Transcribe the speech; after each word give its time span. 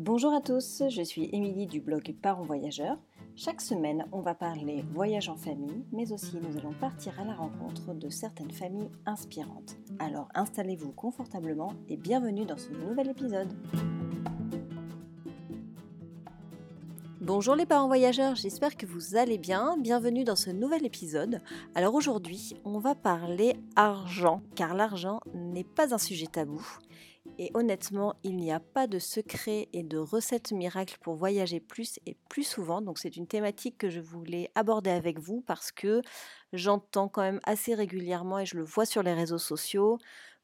Bonjour 0.00 0.32
à 0.32 0.40
tous, 0.40 0.84
je 0.88 1.02
suis 1.02 1.28
Émilie 1.32 1.66
du 1.66 1.80
blog 1.80 2.14
Parents 2.22 2.44
Voyageurs. 2.44 2.98
Chaque 3.34 3.60
semaine, 3.60 4.06
on 4.12 4.20
va 4.20 4.32
parler 4.32 4.84
voyage 4.92 5.28
en 5.28 5.34
famille, 5.34 5.84
mais 5.90 6.12
aussi 6.12 6.36
nous 6.36 6.56
allons 6.56 6.72
partir 6.72 7.18
à 7.18 7.24
la 7.24 7.34
rencontre 7.34 7.94
de 7.94 8.08
certaines 8.08 8.52
familles 8.52 8.92
inspirantes. 9.06 9.76
Alors 9.98 10.28
installez-vous 10.36 10.92
confortablement 10.92 11.72
et 11.88 11.96
bienvenue 11.96 12.46
dans 12.46 12.56
ce 12.56 12.70
nouvel 12.70 13.08
épisode. 13.08 13.52
Bonjour 17.20 17.56
les 17.56 17.66
parents 17.66 17.88
voyageurs, 17.88 18.36
j'espère 18.36 18.76
que 18.76 18.86
vous 18.86 19.16
allez 19.16 19.36
bien. 19.36 19.76
Bienvenue 19.78 20.22
dans 20.22 20.36
ce 20.36 20.50
nouvel 20.50 20.86
épisode. 20.86 21.40
Alors 21.74 21.94
aujourd'hui, 21.94 22.54
on 22.64 22.78
va 22.78 22.94
parler 22.94 23.56
argent, 23.74 24.42
car 24.54 24.74
l'argent 24.74 25.18
n'est 25.34 25.64
pas 25.64 25.92
un 25.92 25.98
sujet 25.98 26.28
tabou. 26.28 26.64
Et 27.38 27.52
honnêtement, 27.54 28.16
il 28.24 28.36
n'y 28.36 28.50
a 28.50 28.58
pas 28.58 28.88
de 28.88 28.98
secret 28.98 29.68
et 29.72 29.84
de 29.84 29.96
recette 29.96 30.50
miracle 30.50 30.98
pour 31.00 31.14
voyager 31.14 31.60
plus 31.60 32.00
et 32.04 32.16
plus 32.28 32.42
souvent. 32.42 32.82
Donc 32.82 32.98
c'est 32.98 33.16
une 33.16 33.28
thématique 33.28 33.78
que 33.78 33.90
je 33.90 34.00
voulais 34.00 34.50
aborder 34.56 34.90
avec 34.90 35.20
vous 35.20 35.40
parce 35.42 35.70
que 35.70 36.02
j'entends 36.52 37.08
quand 37.08 37.22
même 37.22 37.40
assez 37.44 37.74
régulièrement 37.74 38.40
et 38.40 38.46
je 38.46 38.56
le 38.56 38.64
vois 38.64 38.86
sur 38.86 39.04
les 39.04 39.14
réseaux 39.14 39.38
sociaux. 39.38 39.98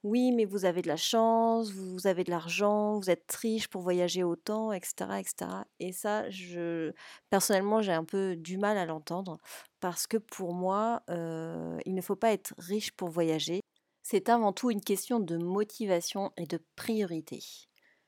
Oui, 0.04 0.32
mais 0.32 0.44
vous 0.44 0.66
avez 0.66 0.82
de 0.82 0.88
la 0.88 0.96
chance, 0.98 1.72
vous 1.72 2.06
avez 2.06 2.24
de 2.24 2.30
l'argent, 2.30 2.98
vous 2.98 3.10
êtes 3.10 3.32
riche 3.32 3.68
pour 3.68 3.80
voyager 3.82 4.22
autant, 4.22 4.70
etc., 4.70 5.18
etc. 5.18 5.50
Et 5.80 5.92
ça, 5.92 6.28
je 6.30 6.92
personnellement, 7.30 7.80
j'ai 7.80 7.92
un 7.92 8.04
peu 8.04 8.36
du 8.36 8.58
mal 8.58 8.76
à 8.76 8.84
l'entendre 8.84 9.38
parce 9.80 10.06
que 10.06 10.18
pour 10.18 10.52
moi, 10.54 11.02
euh, 11.10 11.78
il 11.86 11.94
ne 11.94 12.02
faut 12.02 12.16
pas 12.16 12.32
être 12.32 12.54
riche 12.58 12.92
pour 12.92 13.08
voyager. 13.08 13.62
C'est 14.06 14.28
avant 14.28 14.52
tout 14.52 14.70
une 14.70 14.82
question 14.82 15.18
de 15.18 15.38
motivation 15.38 16.30
et 16.36 16.44
de 16.44 16.60
priorité. 16.76 17.42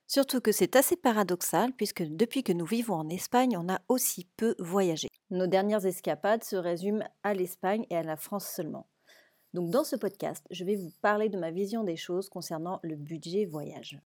Surtout 0.06 0.42
que 0.42 0.52
c'est 0.52 0.76
assez 0.76 0.94
paradoxal 0.94 1.72
puisque 1.72 2.02
depuis 2.02 2.42
que 2.42 2.52
nous 2.52 2.66
vivons 2.66 2.96
en 2.96 3.08
Espagne, 3.08 3.56
on 3.56 3.72
a 3.72 3.80
aussi 3.88 4.28
peu 4.36 4.54
voyagé. 4.58 5.08
Nos 5.30 5.46
dernières 5.46 5.86
escapades 5.86 6.44
se 6.44 6.54
résument 6.54 7.08
à 7.22 7.32
l'Espagne 7.32 7.86
et 7.88 7.96
à 7.96 8.02
la 8.02 8.18
France 8.18 8.46
seulement. 8.46 8.86
Donc 9.54 9.70
dans 9.70 9.84
ce 9.84 9.96
podcast, 9.96 10.44
je 10.50 10.64
vais 10.64 10.76
vous 10.76 10.92
parler 11.00 11.30
de 11.30 11.38
ma 11.38 11.50
vision 11.50 11.82
des 11.82 11.96
choses 11.96 12.28
concernant 12.28 12.78
le 12.82 12.96
budget 12.96 13.46
voyage. 13.46 13.98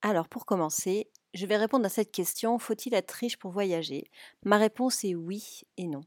Alors 0.00 0.30
pour 0.30 0.46
commencer, 0.46 1.10
je 1.34 1.44
vais 1.44 1.58
répondre 1.58 1.84
à 1.84 1.90
cette 1.90 2.10
question, 2.10 2.58
faut-il 2.58 2.94
être 2.94 3.10
riche 3.10 3.36
pour 3.36 3.50
voyager? 3.50 4.10
Ma 4.46 4.56
réponse 4.56 5.04
est 5.04 5.14
oui 5.14 5.60
et 5.76 5.88
non. 5.88 6.00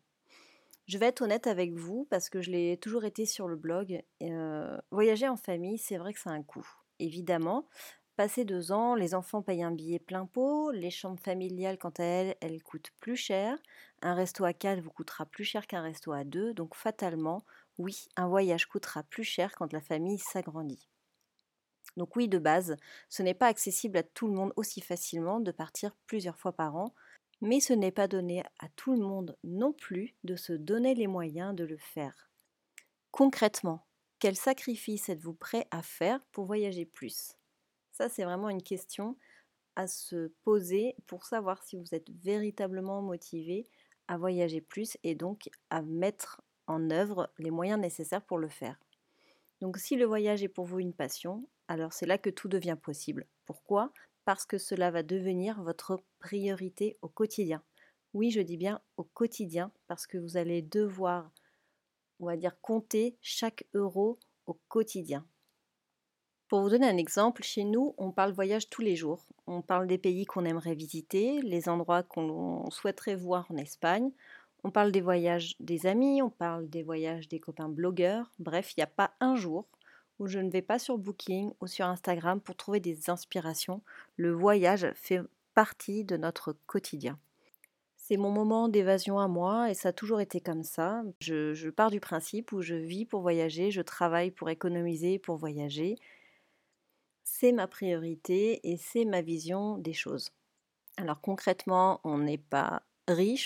Je 0.89 0.97
vais 0.97 1.05
être 1.05 1.21
honnête 1.21 1.45
avec 1.45 1.73
vous 1.73 2.07
parce 2.09 2.29
que 2.29 2.41
je 2.41 2.49
l'ai 2.49 2.75
toujours 2.77 3.05
été 3.05 3.27
sur 3.27 3.47
le 3.47 3.55
blog. 3.55 4.01
Euh, 4.23 4.75
voyager 4.89 5.27
en 5.27 5.37
famille, 5.37 5.77
c'est 5.77 5.97
vrai 5.97 6.13
que 6.13 6.19
ça 6.19 6.31
a 6.31 6.33
un 6.33 6.41
coût. 6.41 6.67
Évidemment, 6.97 7.67
passé 8.15 8.43
deux 8.43 8.71
ans, 8.71 8.95
les 8.95 9.13
enfants 9.13 9.43
payent 9.43 9.61
un 9.61 9.69
billet 9.69 9.99
plein 9.99 10.25
pot, 10.25 10.71
les 10.71 10.89
chambres 10.89 11.19
familiales, 11.19 11.77
quant 11.77 11.93
à 11.99 12.03
elles, 12.03 12.35
elles 12.41 12.63
coûtent 12.63 12.89
plus 12.99 13.15
cher. 13.15 13.55
Un 14.01 14.15
resto 14.15 14.45
à 14.45 14.53
quatre 14.53 14.81
vous 14.81 14.89
coûtera 14.89 15.27
plus 15.27 15.43
cher 15.43 15.67
qu'un 15.67 15.83
resto 15.83 16.11
à 16.11 16.23
deux. 16.23 16.55
Donc 16.55 16.73
fatalement, 16.73 17.45
oui, 17.77 18.07
un 18.15 18.27
voyage 18.27 18.65
coûtera 18.65 19.03
plus 19.03 19.23
cher 19.23 19.51
quand 19.55 19.71
la 19.71 19.81
famille 19.81 20.17
s'agrandit. 20.17 20.89
Donc 21.97 22.15
oui, 22.15 22.27
de 22.27 22.39
base, 22.39 22.77
ce 23.09 23.21
n'est 23.21 23.35
pas 23.35 23.45
accessible 23.45 23.97
à 23.97 24.03
tout 24.03 24.25
le 24.25 24.33
monde 24.33 24.53
aussi 24.55 24.81
facilement 24.81 25.39
de 25.39 25.51
partir 25.51 25.95
plusieurs 26.07 26.39
fois 26.39 26.53
par 26.53 26.75
an 26.75 26.95
mais 27.41 27.59
ce 27.59 27.73
n'est 27.73 27.91
pas 27.91 28.07
donné 28.07 28.43
à 28.59 28.69
tout 28.75 28.93
le 28.93 28.99
monde 28.99 29.37
non 29.43 29.73
plus 29.73 30.15
de 30.23 30.35
se 30.35 30.53
donner 30.53 30.95
les 30.95 31.07
moyens 31.07 31.55
de 31.55 31.63
le 31.63 31.77
faire. 31.77 32.29
Concrètement, 33.11 33.85
quel 34.19 34.35
sacrifice 34.35 35.09
êtes-vous 35.09 35.33
prêt 35.33 35.67
à 35.71 35.81
faire 35.81 36.19
pour 36.31 36.45
voyager 36.45 36.85
plus? 36.85 37.37
Ça, 37.91 38.09
c'est 38.09 38.23
vraiment 38.23 38.49
une 38.49 38.63
question 38.63 39.17
à 39.75 39.87
se 39.87 40.27
poser 40.43 40.95
pour 41.07 41.25
savoir 41.25 41.63
si 41.63 41.77
vous 41.77 41.95
êtes 41.95 42.09
véritablement 42.09 43.01
motivé 43.01 43.67
à 44.07 44.17
voyager 44.17 44.61
plus 44.61 44.97
et 45.03 45.15
donc 45.15 45.49
à 45.69 45.81
mettre 45.81 46.41
en 46.67 46.91
œuvre 46.91 47.31
les 47.37 47.51
moyens 47.51 47.79
nécessaires 47.79 48.25
pour 48.25 48.37
le 48.37 48.49
faire. 48.49 48.79
Donc 49.61 49.77
si 49.77 49.95
le 49.95 50.05
voyage 50.05 50.43
est 50.43 50.49
pour 50.49 50.65
vous 50.65 50.79
une 50.79 50.93
passion, 50.93 51.47
alors 51.67 51.93
c'est 51.93 52.05
là 52.05 52.17
que 52.17 52.29
tout 52.29 52.47
devient 52.47 52.77
possible. 52.81 53.27
Pourquoi? 53.45 53.93
Parce 54.29 54.45
que 54.45 54.59
cela 54.59 54.91
va 54.91 55.01
devenir 55.01 55.59
votre 55.63 56.03
priorité 56.19 56.99
au 57.01 57.07
quotidien. 57.07 57.63
Oui, 58.13 58.29
je 58.29 58.41
dis 58.41 58.57
bien 58.57 58.79
au 58.95 59.03
quotidien, 59.03 59.71
parce 59.87 60.05
que 60.05 60.19
vous 60.19 60.37
allez 60.37 60.61
devoir, 60.61 61.31
on 62.19 62.27
va 62.27 62.37
dire, 62.37 62.61
compter 62.61 63.17
chaque 63.21 63.65
euro 63.73 64.19
au 64.45 64.53
quotidien. 64.67 65.25
Pour 66.47 66.61
vous 66.61 66.69
donner 66.69 66.87
un 66.87 66.97
exemple, 66.97 67.41
chez 67.41 67.63
nous, 67.63 67.95
on 67.97 68.11
parle 68.11 68.31
voyage 68.31 68.69
tous 68.69 68.83
les 68.83 68.95
jours. 68.95 69.25
On 69.47 69.63
parle 69.63 69.87
des 69.87 69.97
pays 69.97 70.25
qu'on 70.25 70.45
aimerait 70.45 70.75
visiter, 70.75 71.41
les 71.41 71.67
endroits 71.67 72.03
qu'on 72.03 72.69
souhaiterait 72.69 73.15
voir 73.15 73.47
en 73.49 73.57
Espagne. 73.57 74.11
On 74.63 74.69
parle 74.69 74.91
des 74.91 75.01
voyages 75.01 75.55
des 75.59 75.87
amis, 75.87 76.21
on 76.21 76.29
parle 76.29 76.69
des 76.69 76.83
voyages 76.83 77.29
des 77.29 77.39
copains 77.39 77.69
blogueurs. 77.69 78.29
Bref, 78.37 78.73
il 78.77 78.81
n'y 78.81 78.83
a 78.83 78.85
pas 78.95 79.15
un 79.21 79.35
jour 79.35 79.65
où 80.19 80.27
je 80.27 80.39
ne 80.39 80.49
vais 80.49 80.61
pas 80.61 80.79
sur 80.79 80.97
Booking 80.97 81.51
ou 81.61 81.67
sur 81.67 81.85
Instagram 81.85 82.39
pour 82.39 82.55
trouver 82.55 82.79
des 82.79 83.09
inspirations. 83.09 83.81
Le 84.17 84.31
voyage 84.31 84.91
fait 84.93 85.21
partie 85.53 86.03
de 86.03 86.17
notre 86.17 86.55
quotidien. 86.67 87.17
C'est 87.97 88.17
mon 88.17 88.31
moment 88.31 88.69
d'évasion 88.69 89.19
à 89.19 89.27
moi 89.27 89.69
et 89.69 89.75
ça 89.75 89.89
a 89.89 89.93
toujours 89.93 90.19
été 90.19 90.41
comme 90.41 90.63
ça. 90.63 91.03
Je, 91.19 91.69
pars 91.69 91.91
du 91.91 91.99
principe 91.99 92.51
où 92.51 92.61
je 92.61 92.73
vis 92.73 93.05
pour 93.05 93.21
voyager, 93.21 93.69
je 93.69 93.81
travaille 93.81 94.31
pour 94.31 94.49
économiser, 94.49 95.19
pour 95.19 95.35
voyager. 95.35 95.95
C'est 97.23 97.51
ma 97.51 97.67
priorité 97.67 98.59
et 98.63 98.77
c'est 98.77 99.05
ma 99.05 99.21
vision 99.21 99.77
des 99.77 99.93
choses. 99.93 100.31
Alors 100.97 101.21
concrètement, 101.21 102.01
on 102.03 102.17
n'est 102.17 102.39
pas 102.39 102.81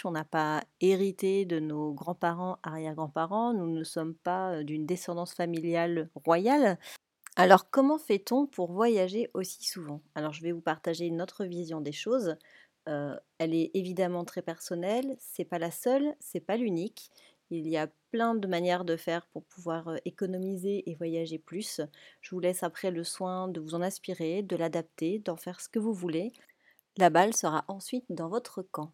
on 0.05 0.11
n'a 0.11 0.25
pas 0.25 0.63
hérité 0.81 1.45
de 1.45 1.59
nos 1.59 1.93
grands-parents, 1.93 2.57
arrière-grands-parents, 2.63 3.53
nous 3.53 3.67
ne 3.67 3.83
sommes 3.83 4.15
pas 4.15 4.63
d'une 4.63 4.85
descendance 4.85 5.33
familiale 5.33 6.09
royale. 6.25 6.77
Alors 7.35 7.69
comment 7.69 7.97
fait-on 7.97 8.45
pour 8.45 8.71
voyager 8.73 9.29
aussi 9.33 9.63
souvent? 9.65 10.01
Alors 10.15 10.33
je 10.33 10.41
vais 10.43 10.51
vous 10.51 10.61
partager 10.61 11.05
une 11.05 11.21
autre 11.21 11.45
vision 11.45 11.81
des 11.81 11.93
choses. 11.93 12.35
elle 12.85 13.53
est 13.53 13.71
évidemment 13.73 14.25
très 14.25 14.41
personnelle, 14.41 15.15
c'est 15.19 15.45
pas 15.45 15.59
la 15.59 15.71
seule, 15.71 16.15
c'est 16.19 16.41
pas 16.41 16.57
l'unique. 16.57 17.11
Il 17.49 17.67
y 17.67 17.77
a 17.77 17.87
plein 18.11 18.35
de 18.35 18.47
manières 18.47 18.85
de 18.85 18.97
faire 18.97 19.27
pour 19.27 19.43
pouvoir 19.45 19.95
économiser 20.05 20.89
et 20.89 20.95
voyager 20.95 21.39
plus. 21.39 21.81
Je 22.21 22.31
vous 22.31 22.39
laisse 22.39 22.63
après 22.63 22.91
le 22.91 23.03
soin 23.03 23.47
de 23.47 23.59
vous 23.61 23.75
en 23.75 23.81
inspirer, 23.81 24.41
de 24.43 24.55
l'adapter, 24.55 25.19
d'en 25.19 25.37
faire 25.37 25.61
ce 25.61 25.69
que 25.69 25.79
vous 25.79 25.93
voulez. 25.93 26.33
La 26.97 27.09
balle 27.09 27.35
sera 27.35 27.65
ensuite 27.67 28.05
dans 28.09 28.29
votre 28.29 28.63
camp. 28.63 28.91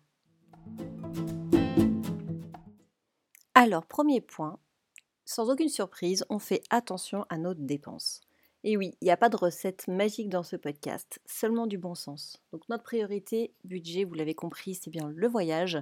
Alors, 3.56 3.86
premier 3.86 4.22
point, 4.22 4.58
sans 5.26 5.50
aucune 5.50 5.70
surprise, 5.70 6.26
on 6.30 6.40
fait 6.40 6.64
attention 6.70 7.26
à 7.30 7.38
nos 7.38 7.54
dépenses. 7.54 8.22
Et 8.64 8.78
oui, 8.78 8.96
il 9.02 9.06
n'y 9.06 9.12
a 9.12 9.18
pas 9.18 9.30
de 9.30 9.38
recette 9.38 9.88
magique 9.88 10.30
dans 10.30 10.44
ce 10.44 10.56
podcast, 10.56 11.20
seulement 11.26 11.68
du 11.68 11.78
bon 11.78 11.94
sens. 11.94 12.42
Donc 12.52 12.68
notre 12.68 12.84
priorité, 12.84 13.54
budget, 13.64 14.04
vous 14.04 14.16
l'avez 14.16 14.34
compris, 14.34 14.76
c'est 14.76 14.90
bien 14.90 15.10
le 15.14 15.28
voyage. 15.28 15.78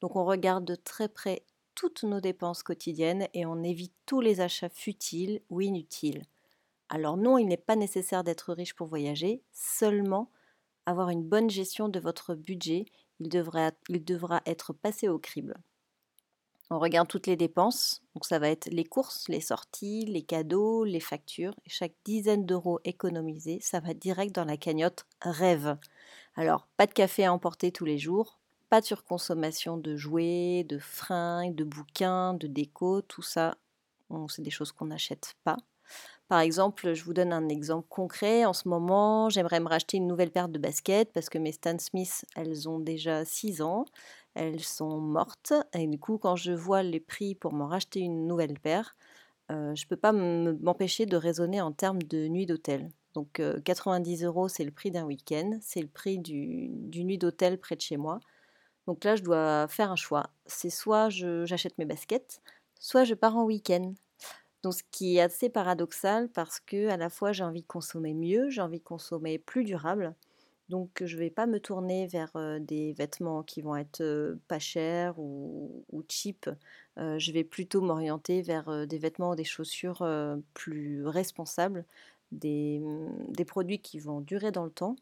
Donc 0.00 0.16
on 0.16 0.24
regarde 0.24 0.64
de 0.64 0.74
très 0.74 1.08
près 1.08 1.44
toutes 1.74 2.02
nos 2.04 2.20
dépenses 2.20 2.62
quotidiennes 2.62 3.28
et 3.34 3.46
on 3.46 3.62
évite 3.62 3.94
tous 4.06 4.20
les 4.20 4.40
achats 4.40 4.68
futiles 4.68 5.40
ou 5.50 5.60
inutiles. 5.60 6.24
Alors 6.88 7.16
non, 7.16 7.36
il 7.36 7.46
n'est 7.46 7.56
pas 7.56 7.76
nécessaire 7.76 8.24
d'être 8.24 8.54
riche 8.54 8.74
pour 8.74 8.86
voyager, 8.86 9.42
seulement 9.52 10.30
avoir 10.86 11.10
une 11.10 11.24
bonne 11.24 11.50
gestion 11.50 11.88
de 11.88 12.00
votre 12.00 12.34
budget 12.34 12.84
il 13.20 13.28
devra, 13.28 14.40
être 14.46 14.72
passé 14.72 15.08
au 15.08 15.18
crible. 15.18 15.56
On 16.70 16.78
regarde 16.78 17.08
toutes 17.08 17.26
les 17.26 17.36
dépenses, 17.36 18.02
donc 18.14 18.24
ça 18.24 18.38
va 18.38 18.48
être 18.48 18.68
les 18.70 18.84
courses, 18.84 19.28
les 19.28 19.40
sorties, 19.40 20.06
les 20.06 20.22
cadeaux, 20.22 20.84
les 20.84 21.00
factures. 21.00 21.54
Chaque 21.66 21.94
dizaine 22.04 22.46
d'euros 22.46 22.80
économisés, 22.84 23.58
ça 23.60 23.80
va 23.80 23.92
direct 23.92 24.34
dans 24.34 24.46
la 24.46 24.56
cagnotte 24.56 25.06
rêve. 25.20 25.76
Alors, 26.36 26.66
pas 26.76 26.86
de 26.86 26.92
café 26.92 27.26
à 27.26 27.32
emporter 27.32 27.70
tous 27.70 27.84
les 27.84 27.98
jours, 27.98 28.40
pas 28.70 28.80
de 28.80 28.86
surconsommation 28.86 29.76
de 29.76 29.94
jouets, 29.94 30.64
de 30.64 30.78
fringues, 30.78 31.54
de 31.54 31.64
bouquins, 31.64 32.34
de 32.34 32.46
déco, 32.46 33.02
tout 33.02 33.22
ça, 33.22 33.56
c'est 34.28 34.42
des 34.42 34.50
choses 34.50 34.72
qu'on 34.72 34.86
n'achète 34.86 35.34
pas. 35.44 35.56
Par 36.28 36.40
exemple, 36.40 36.94
je 36.94 37.04
vous 37.04 37.12
donne 37.12 37.32
un 37.32 37.48
exemple 37.48 37.86
concret. 37.88 38.44
En 38.46 38.54
ce 38.54 38.68
moment, 38.68 39.28
j'aimerais 39.28 39.60
me 39.60 39.68
racheter 39.68 39.98
une 39.98 40.06
nouvelle 40.06 40.30
paire 40.30 40.48
de 40.48 40.58
baskets 40.58 41.12
parce 41.12 41.28
que 41.28 41.38
mes 41.38 41.52
Stan 41.52 41.78
Smith, 41.78 42.24
elles 42.34 42.68
ont 42.68 42.78
déjà 42.78 43.24
6 43.24 43.60
ans. 43.62 43.84
Elles 44.34 44.60
sont 44.60 44.98
mortes. 45.00 45.52
Et 45.74 45.86
du 45.86 45.98
coup, 45.98 46.18
quand 46.18 46.36
je 46.36 46.52
vois 46.52 46.82
les 46.82 47.00
prix 47.00 47.34
pour 47.34 47.52
m'en 47.52 47.66
racheter 47.68 48.00
une 48.00 48.26
nouvelle 48.26 48.58
paire, 48.58 48.96
euh, 49.52 49.74
je 49.74 49.84
ne 49.84 49.88
peux 49.88 49.96
pas 49.96 50.12
m'empêcher 50.12 51.06
de 51.06 51.16
raisonner 51.16 51.60
en 51.60 51.72
termes 51.72 52.02
de 52.02 52.28
nuit 52.28 52.46
d'hôtel. 52.46 52.90
Donc 53.14 53.40
90 53.64 54.24
euh, 54.24 54.26
euros, 54.28 54.48
c'est 54.48 54.64
le 54.64 54.70
prix 54.72 54.90
d'un 54.90 55.04
week-end. 55.04 55.58
C'est 55.60 55.82
le 55.82 55.88
prix 55.88 56.18
du, 56.18 56.68
du 56.70 57.04
nuit 57.04 57.18
d'hôtel 57.18 57.58
près 57.58 57.76
de 57.76 57.82
chez 57.82 57.96
moi. 57.98 58.20
Donc 58.86 59.04
là, 59.04 59.16
je 59.16 59.22
dois 59.22 59.68
faire 59.68 59.90
un 59.92 59.96
choix. 59.96 60.30
C'est 60.46 60.70
soit 60.70 61.08
j'achète 61.10 61.78
mes 61.78 61.84
baskets, 61.86 62.40
soit 62.80 63.04
je 63.04 63.14
pars 63.14 63.36
en 63.36 63.44
week-end. 63.44 63.94
Donc 64.64 64.72
ce 64.72 64.82
qui 64.90 65.18
est 65.18 65.20
assez 65.20 65.50
paradoxal 65.50 66.30
parce 66.30 66.58
que 66.58 66.88
à 66.88 66.96
la 66.96 67.10
fois 67.10 67.32
j'ai 67.32 67.44
envie 67.44 67.60
de 67.60 67.66
consommer 67.66 68.14
mieux, 68.14 68.48
j'ai 68.48 68.62
envie 68.62 68.78
de 68.78 68.84
consommer 68.84 69.38
plus 69.38 69.62
durable. 69.62 70.14
Donc 70.70 71.02
je 71.04 71.16
ne 71.16 71.20
vais 71.20 71.30
pas 71.30 71.46
me 71.46 71.60
tourner 71.60 72.06
vers, 72.06 72.32
des 72.60 72.94
vêtements 72.94 73.42
qui 73.42 73.60
vont 73.60 73.76
être, 73.76 74.02
pas 74.48 74.58
chers 74.58 75.18
ou 75.18 75.84
cheap. 76.08 76.48
Je 76.96 77.32
vais 77.32 77.44
plutôt 77.44 77.82
m'orienter 77.82 78.40
vers, 78.40 78.86
des 78.86 78.98
vêtements 78.98 79.32
ou 79.32 79.34
des 79.34 79.44
chaussures, 79.44 80.02
plus 80.54 81.06
responsables, 81.06 81.84
des, 82.32 82.80
mmh, 82.80 83.32
des 83.32 83.44
produits 83.44 83.80
qui 83.80 83.98
vont 83.98 84.22
durer 84.22 84.50
dans 84.50 84.64
le 84.64 84.70
temps. 84.70 84.96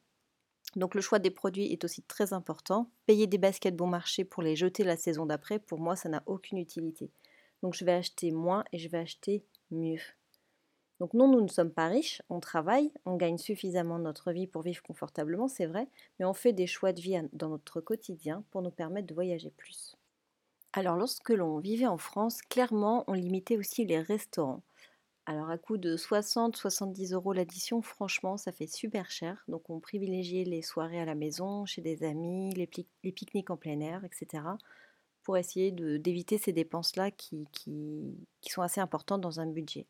Donc 0.75 0.97
le 0.97 1.01
choix 1.01 1.21
des 1.21 1.31
produits 1.31 1.73
est 1.73 1.85
aussi 1.85 2.03
très 2.03 2.33
important. 2.33 2.91
Payer 3.07 3.29
des 3.29 3.39
baskets 3.39 3.77
bon 3.77 3.87
marché 3.87 4.25
pour 4.25 4.43
les 4.43 4.57
jeter 4.57 4.83
la 4.83 4.97
saison 4.97 5.25
d'après, 5.25 5.61
pour 5.61 5.79
moi, 5.79 5.95
ça 5.95 6.09
n'a 6.09 6.25
aucune 6.27 6.59
utilité. 6.59 7.11
Donc 7.63 7.75
je 7.75 7.85
vais 7.85 7.93
acheter 7.93 8.31
moins 8.31 8.65
et 8.73 8.79
je 8.79 8.89
vais 8.89 8.99
acheter 8.99 9.45
mieux. 9.71 10.01
Donc 11.01 11.15
non, 11.15 11.27
nous 11.27 11.41
ne 11.41 11.49
sommes 11.49 11.73
pas 11.73 11.89
riches, 11.89 12.23
on 12.29 12.39
travaille, 12.39 12.93
on 13.07 13.17
gagne 13.17 13.39
suffisamment 13.39 13.99
notre 13.99 14.31
vie 14.31 14.47
pour 14.47 14.63
vivre 14.63 14.83
confortablement, 14.83 15.49
c'est 15.49 15.67
vrai, 15.67 15.89
mais 16.19 16.25
on 16.25 16.35
fait 16.35 16.53
des 16.53 16.69
choix 16.69 16.93
de 16.93 17.01
vie 17.01 17.19
dans 17.33 17.49
notre 17.49 17.81
quotidien 17.81 18.45
pour 18.51 18.63
nous 18.63 18.71
permettre 18.71 19.09
de 19.09 19.15
voyager 19.15 19.51
plus. 19.51 19.97
Alors 20.75 20.97
lorsque 20.97 21.31
l'on 21.31 21.59
vivait 21.59 21.87
en 21.87 21.99
France, 21.99 22.41
clairement, 22.43 23.05
on 23.09 23.15
limitait 23.15 23.59
aussi 23.59 23.85
les 23.85 24.01
restaurants. 24.01 24.63
Alors 25.27 25.51
à 25.51 25.59
coût 25.59 25.77
de 25.77 25.97
60-70 25.97 27.15
euros 27.15 27.33
l'addition, 27.33 27.81
franchement, 27.81 28.37
ça 28.37 28.51
fait 28.51 28.67
super 28.67 29.11
cher. 29.11 29.45
Donc 29.49 29.71
on 29.71 29.79
privilégiait 29.79 30.45
les 30.45 30.63
soirées 30.63 31.01
à 31.01 31.05
la 31.05 31.15
maison, 31.15 31.65
chez 31.65 31.81
des 31.83 32.03
amis, 32.05 32.55
les, 32.55 32.67
pique-niques 33.13 33.51
en 33.51 33.57
plein 33.57 33.79
air, 33.81 34.05
etc. 34.05 34.45
pour 35.23 35.37
essayer 35.37 35.71
d'éviter 35.73 36.39
ces 36.39 36.53
dépenses-là 36.53 37.11
qui, 37.11 37.47
sont 38.43 38.63
assez 38.63 38.81
importantes 38.81 39.21
dans 39.21 39.41
un 39.41 39.47
budget. 39.47 39.87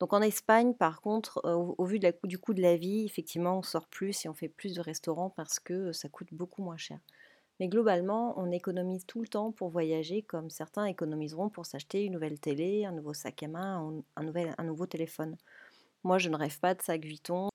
Donc 0.00 0.12
en 0.12 0.22
Espagne, 0.22 0.74
par 0.74 1.00
contre, 1.00 1.40
euh, 1.44 1.54
au, 1.54 1.84
vu 1.84 2.00
du 2.24 2.38
coût 2.38 2.54
de 2.54 2.62
la 2.62 2.76
vie, 2.76 3.04
effectivement, 3.04 3.58
on 3.58 3.62
sort 3.62 3.86
plus 3.86 4.24
et 4.24 4.28
on 4.28 4.34
fait 4.34 4.48
plus 4.48 4.74
de 4.74 4.80
restaurants 4.80 5.30
parce 5.30 5.60
que 5.60 5.92
ça 5.92 6.08
coûte 6.08 6.28
beaucoup 6.32 6.62
moins 6.62 6.76
cher. 6.76 6.98
Mais 7.60 7.68
globalement, 7.68 8.34
on 8.36 8.50
économise 8.50 9.06
tout 9.06 9.20
le 9.20 9.28
temps 9.28 9.52
pour 9.52 9.68
voyager, 9.68 10.22
comme 10.22 10.50
certains 10.50 10.86
économiseront 10.86 11.48
pour 11.48 11.66
s'acheter 11.66 12.04
une 12.04 12.14
nouvelle 12.14 12.40
télé, 12.40 12.84
un 12.84 12.90
nouveau 12.90 13.14
sac 13.14 13.40
à 13.44 13.48
main, 13.48 14.02
un, 14.16 14.22
nouvel, 14.24 14.54
un 14.58 14.64
nouveau 14.64 14.86
téléphone. 14.86 15.36
Moi, 16.02 16.18
je 16.18 16.28
ne 16.28 16.36
rêve 16.36 16.58
pas 16.58 16.74
de 16.74 16.82
sac 16.82 17.04
Vuitton. 17.04 17.48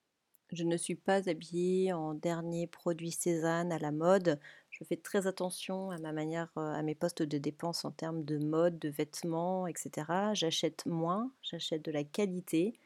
Je 0.54 0.64
ne 0.64 0.78
suis 0.78 0.96
pas 0.96 1.28
habillée 1.28 1.92
en 1.92 2.14
dernier 2.14 2.68
produit 2.68 3.12
Cézanne 3.12 3.74
à 3.74 3.80
la 3.80 3.92
mode. 3.92 4.40
Je 4.80 4.84
fais 4.84 4.96
très 4.96 5.26
attention 5.26 5.90
à 5.90 5.98
ma 5.98 6.12
manière, 6.12 6.52
euh, 6.58 6.74
à 6.74 6.84
mes 6.84 6.94
postes 6.94 7.24
de 7.24 7.40
dépenses 7.40 7.84
en 7.84 7.90
termes 7.92 8.24
de 8.24 8.38
mode, 8.38 8.78
de 8.78 8.90
vêtements, 8.90 9.66
etc. 9.66 10.34
J'achète 10.34 10.86
moins, 10.86 11.32
j'achète 11.42 11.84
de 11.84 11.92
la 11.92 12.04
qualité 12.04 12.80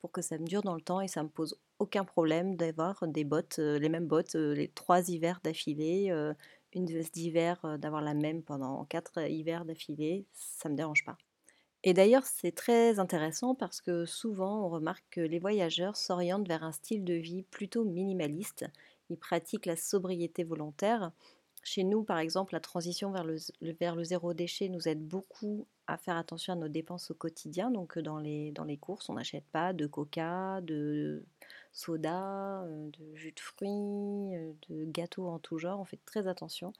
pour 0.00 0.10
que 0.10 0.22
ça 0.22 0.38
me 0.38 0.44
dure 0.44 0.62
dans 0.62 0.74
le 0.74 0.80
temps 0.80 1.00
et 1.00 1.06
ça 1.06 1.22
me 1.22 1.28
pose 1.28 1.56
aucun 1.78 2.04
problème 2.04 2.56
d'avoir 2.56 3.06
des 3.06 3.22
bottes, 3.22 3.60
euh, 3.60 3.78
les 3.78 3.88
mêmes 3.88 4.08
bottes, 4.08 4.34
euh, 4.34 4.54
les 4.54 4.68
trois 4.68 5.08
hivers 5.08 5.40
d'affilée, 5.44 6.12
une 6.72 6.86
veste 6.86 7.14
d'hiver, 7.14 7.78
d'avoir 7.78 8.02
la 8.02 8.12
même 8.12 8.42
pendant 8.42 8.84
quatre 8.84 9.30
hivers 9.30 9.64
d'affilée, 9.64 10.26
ça 10.32 10.68
ne 10.68 10.72
me 10.72 10.76
dérange 10.76 11.04
pas. 11.04 11.16
Et 11.84 11.94
d'ailleurs, 11.94 12.24
c'est 12.24 12.50
très 12.50 12.98
intéressant 12.98 13.54
parce 13.54 13.80
que 13.80 14.06
souvent, 14.06 14.66
on 14.66 14.68
remarque 14.68 15.04
que 15.12 15.20
les 15.20 15.38
voyageurs 15.38 15.96
s'orientent 15.96 16.48
vers 16.48 16.64
un 16.64 16.72
style 16.72 17.04
de 17.04 17.14
vie 17.14 17.44
plutôt 17.44 17.84
minimaliste. 17.84 18.66
Ils 19.08 19.16
pratiquent 19.16 19.66
la 19.66 19.76
sobriété 19.76 20.42
volontaire. 20.42 21.12
Chez 21.66 21.82
nous, 21.82 22.04
par 22.04 22.18
exemple, 22.18 22.54
la 22.54 22.60
transition 22.60 23.10
vers 23.10 23.24
le, 23.24 23.38
vers 23.80 23.96
le 23.96 24.04
zéro 24.04 24.34
déchet 24.34 24.68
nous 24.68 24.86
aide 24.86 25.04
beaucoup 25.04 25.66
à 25.88 25.98
faire 25.98 26.16
attention 26.16 26.52
à 26.52 26.56
nos 26.56 26.68
dépenses 26.68 27.10
au 27.10 27.14
quotidien. 27.14 27.72
Donc, 27.72 27.98
dans 27.98 28.18
les, 28.18 28.52
dans 28.52 28.62
les 28.62 28.76
courses, 28.76 29.08
on 29.08 29.14
n'achète 29.14 29.44
pas 29.50 29.72
de 29.72 29.88
coca, 29.88 30.60
de 30.60 31.24
soda, 31.72 32.62
euh, 32.62 32.88
de 32.96 33.16
jus 33.16 33.32
de 33.32 33.40
fruits, 33.40 33.68
euh, 34.36 34.52
de 34.68 34.84
gâteaux 34.84 35.26
en 35.26 35.40
tout 35.40 35.58
genre. 35.58 35.80
On 35.80 35.84
fait 35.84 35.98
très 36.04 36.28
attention. 36.28 36.72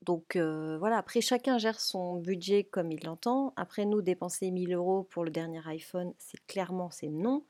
Donc 0.00 0.36
euh, 0.36 0.78
voilà, 0.78 0.96
après 0.96 1.20
chacun 1.20 1.58
gère 1.58 1.78
son 1.78 2.16
budget 2.16 2.64
comme 2.64 2.90
il 2.90 3.04
l'entend. 3.04 3.52
Après 3.56 3.84
nous, 3.84 4.00
dépenser 4.00 4.50
1000 4.50 4.72
euros 4.72 5.02
pour 5.02 5.22
le 5.22 5.30
dernier 5.30 5.60
iPhone, 5.66 6.14
c'est 6.16 6.40
clairement 6.46 6.90
c'est 6.90 7.08
non. 7.08 7.44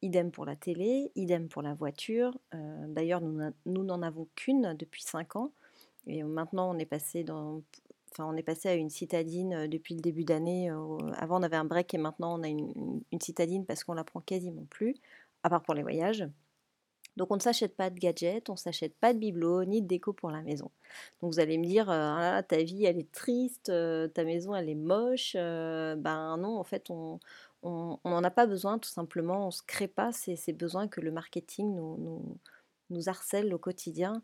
Idem 0.00 0.30
pour 0.30 0.44
la 0.44 0.54
télé, 0.54 1.10
idem 1.16 1.48
pour 1.48 1.62
la 1.62 1.74
voiture. 1.74 2.36
D'ailleurs, 2.52 3.20
nous 3.20 3.84
n'en 3.84 4.02
avons 4.02 4.28
qu'une 4.34 4.74
depuis 4.74 5.02
5 5.02 5.36
ans. 5.36 5.52
Et 6.06 6.22
maintenant, 6.22 6.74
on 6.74 6.78
est 6.78 6.84
passé 6.86 7.24
à 8.68 8.74
une 8.74 8.90
citadine 8.90 9.66
depuis 9.68 9.94
le 9.94 10.00
début 10.00 10.24
d'année. 10.24 10.70
avant, 11.16 11.40
on 11.40 11.42
avait 11.42 11.56
un 11.56 11.64
break 11.64 11.94
et 11.94 11.98
maintenant, 11.98 12.38
on 12.38 12.42
a 12.42 12.48
une, 12.48 13.02
citadine 13.20 13.64
parce 13.66 13.84
qu'on 13.84 13.94
la 13.94 14.04
prend 14.04 14.20
quasiment 14.20 14.66
plus 14.70 14.96
à 15.42 15.50
part 15.50 15.62
pour 15.62 15.74
les 15.74 15.82
voyages. 15.82 16.24
Donc 17.16 17.30
on 17.30 17.36
ne 17.36 17.40
s'achète 17.40 17.76
pas 17.76 17.90
de 17.90 17.98
gadgets, 17.98 18.48
on 18.48 18.54
ne 18.54 18.58
s'achète 18.58 18.96
pas 18.96 19.12
de 19.12 19.18
bibelots, 19.18 19.64
ni 19.64 19.82
de 19.82 19.86
déco 19.86 20.14
pour 20.14 20.30
la 20.30 20.40
maison. 20.40 20.70
Donc 21.20 21.34
vous 21.34 21.40
allez 21.40 21.58
me 21.58 21.66
dire, 21.66 21.90
ah, 21.90 22.42
ta 22.42 22.62
vie 22.62 22.86
elle 22.86 22.98
est 22.98 23.12
triste, 23.12 23.70
ta 24.14 24.24
maison 24.24 24.54
elle 24.54 24.70
est 24.70 24.74
moche. 24.74 25.34
Ben 25.34 26.36
non, 26.38 26.58
en 26.58 26.64
fait 26.64 26.88
on 26.90 27.20
n'en 27.62 28.24
a 28.24 28.30
pas 28.30 28.46
besoin 28.46 28.78
tout 28.78 28.88
simplement, 28.88 29.44
on 29.44 29.46
ne 29.46 29.50
se 29.50 29.62
crée 29.62 29.88
pas 29.88 30.10
ces, 30.12 30.36
ces, 30.36 30.52
besoins 30.52 30.88
que 30.88 31.00
le 31.00 31.12
marketing 31.12 31.74
nous 32.90 33.08
harcèle 33.08 33.52
au 33.52 33.58
quotidien. 33.58 34.22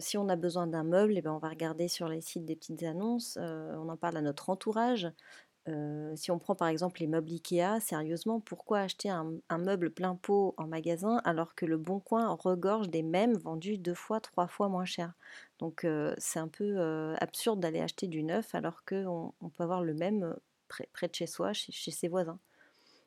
Si 0.00 0.16
on 0.16 0.28
a 0.28 0.36
besoin 0.36 0.66
d'un 0.66 0.84
meuble, 0.84 1.16
eh 1.16 1.22
ben, 1.22 1.32
on 1.32 1.38
va 1.38 1.48
regarder 1.48 1.88
sur 1.88 2.08
les 2.08 2.20
sites 2.20 2.44
des 2.44 2.56
petites 2.56 2.82
annonces, 2.82 3.36
on 3.40 3.88
en 3.88 3.96
parle 3.96 4.16
à 4.16 4.22
notre 4.22 4.50
entourage 4.50 5.10
si 6.16 6.30
on 6.30 6.38
prend 6.38 6.54
par 6.56 6.68
exemple 6.68 7.00
les 7.00 7.06
meubles 7.06 7.30
Ikea, 7.30 7.80
sérieusement, 7.80 8.40
pourquoi 8.40 8.80
acheter 8.80 9.10
un, 9.10 9.38
meuble 9.58 9.90
plein 9.90 10.16
pot 10.16 10.54
en 10.56 10.66
magasin 10.66 11.20
alors 11.24 11.54
que 11.54 11.66
le 11.66 11.76
Bon 11.78 12.00
Coin 12.00 12.34
regorge 12.34 12.88
des 12.88 13.02
mêmes 13.02 13.34
vendus 13.34 13.78
deux 13.78 13.94
fois, 13.94 14.20
trois 14.20 14.48
fois 14.48 14.68
moins 14.68 14.84
cher? 14.84 15.12
Donc 15.60 15.86
c'est 16.18 16.40
un 16.40 16.48
peu 16.48 17.14
absurde 17.20 17.60
d'aller 17.60 17.80
acheter 17.80 18.08
du 18.08 18.22
neuf 18.24 18.54
alors 18.54 18.84
qu'on 18.84 19.32
on 19.40 19.48
peut 19.50 19.62
avoir 19.62 19.82
le 19.82 19.94
même 19.94 20.34
près, 20.68 21.08
de 21.08 21.14
chez 21.14 21.26
soi, 21.26 21.52
chez, 21.52 21.90
ses 21.90 22.08
voisins. 22.08 22.38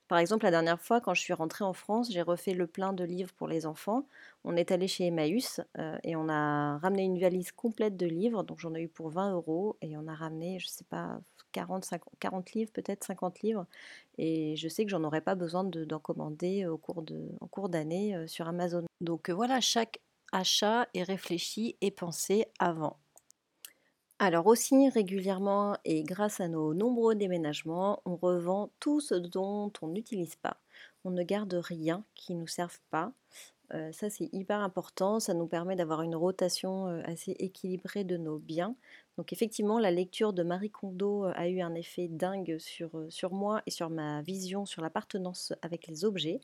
Par 0.07 0.19
exemple, 0.19 0.45
la 0.45 0.51
dernière 0.51 0.79
fois, 0.79 1.01
quand 1.01 1.13
je 1.13 1.21
suis 1.21 1.33
rentrée 1.33 1.63
en 1.63 1.73
France, 1.73 2.11
j'ai 2.11 2.21
refait 2.21 2.53
le 2.53 2.67
plein 2.67 2.93
de 2.93 3.03
livres 3.03 3.33
pour 3.33 3.47
les 3.47 3.65
enfants. 3.65 4.07
On 4.43 4.55
est 4.55 4.71
allé 4.71 4.87
chez 4.87 5.07
Emmaüs 5.07 5.61
et 6.03 6.15
on 6.15 6.29
a 6.29 6.77
ramené 6.77 7.03
une 7.03 7.19
valise 7.19 7.51
complète 7.51 7.97
de 7.97 8.05
livres, 8.05 8.43
donc 8.43 8.59
j'en 8.59 8.75
ai 8.75 8.81
eu 8.81 8.87
pour 8.87 9.09
20 9.09 9.33
euros 9.33 9.77
et 9.81 9.97
on 9.97 10.07
a 10.07 10.13
ramené, 10.13 10.59
je 10.59 10.67
sais 10.67 10.83
pas, 10.83 11.19
40, 11.55 11.89
40 12.19 12.51
livres, 12.51 12.71
peut-être 12.73 13.05
50 13.05 13.39
livres. 13.41 13.65
Et 14.17 14.55
je 14.57 14.67
sais 14.67 14.83
que 14.83 14.91
j'en 14.91 15.03
aurais 15.03 15.21
pas 15.21 15.35
besoin 15.35 15.63
d'en 15.63 15.99
commander 15.99 16.65
au 16.67 16.77
cours, 16.77 17.01
de, 17.01 17.29
en 17.39 17.47
cours 17.47 17.69
d'année 17.69 18.15
euh, 18.15 18.27
sur 18.27 18.47
Amazon. 18.47 18.85
Donc 19.01 19.29
euh, 19.29 19.33
voilà, 19.33 19.61
chaque 19.61 20.00
achat 20.31 20.88
est 20.93 21.03
réfléchi 21.03 21.77
et 21.81 21.91
pensé 21.91 22.47
avant. 22.59 22.97
Alors 24.19 24.48
aussi 24.48 24.89
régulièrement 24.89 25.77
et 25.84 26.03
grâce 26.03 26.39
à 26.39 26.48
nos 26.48 26.74
nombreux 26.74 27.15
déménagements, 27.15 28.01
on 28.05 28.15
revend 28.15 28.72
tout 28.79 29.01
ce 29.01 29.15
dont 29.15 29.72
on 29.81 29.88
n'utilise 29.89 30.36
pas. 30.38 30.57
On 31.03 31.12
ne 31.12 31.24
garde 31.24 31.53
rien 31.53 32.05
qui 32.15 32.34
ne 32.34 32.39
nous 32.41 32.48
serve 32.48 32.79
pas. 32.91 33.12
Euh, 33.74 33.91
ça 33.91 34.10
c'est 34.10 34.29
hyper 34.31 34.60
important, 34.60 35.19
ça 35.19 35.34
nous 35.34 35.48
permet 35.48 35.75
d'avoir 35.75 36.01
une 36.03 36.15
rotation 36.15 36.86
assez 37.05 37.31
équilibrée 37.39 38.03
de 38.05 38.15
nos 38.15 38.38
biens. 38.39 38.75
Donc 39.17 39.34
effectivement, 39.34 39.79
la 39.79 39.91
lecture 39.91 40.34
de 40.34 40.43
Marie 40.43 40.72
Kondo 40.72 41.25
a 41.25 41.50
eu 41.50 41.62
un 41.62 41.75
effet 41.75 42.07
dingue 42.07 42.57
sur, 42.60 42.91
sur 43.10 43.34
moi 43.34 43.63
et 43.65 43.72
sur 43.72 43.89
ma 43.89 44.22
vision 44.22 44.65
sur 44.65 44.81
l'appartenance 44.81 45.53
avec 45.62 45.88
les 45.88 46.05
objets. 46.05 46.41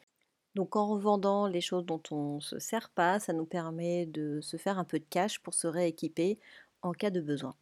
Donc 0.55 0.75
en 0.75 0.87
revendant 0.87 1.47
les 1.47 1.61
choses 1.61 1.85
dont 1.85 2.01
on 2.11 2.35
ne 2.35 2.41
se 2.41 2.59
sert 2.59 2.89
pas, 2.89 3.19
ça 3.19 3.31
nous 3.33 3.45
permet 3.45 4.05
de 4.05 4.41
se 4.41 4.57
faire 4.57 4.79
un 4.79 4.83
peu 4.83 4.99
de 4.99 5.05
cash 5.09 5.39
pour 5.39 5.53
se 5.53 5.67
rééquiper 5.67 6.39
en 6.81 6.91
cas 6.91 7.09
de 7.09 7.21
besoin. 7.21 7.55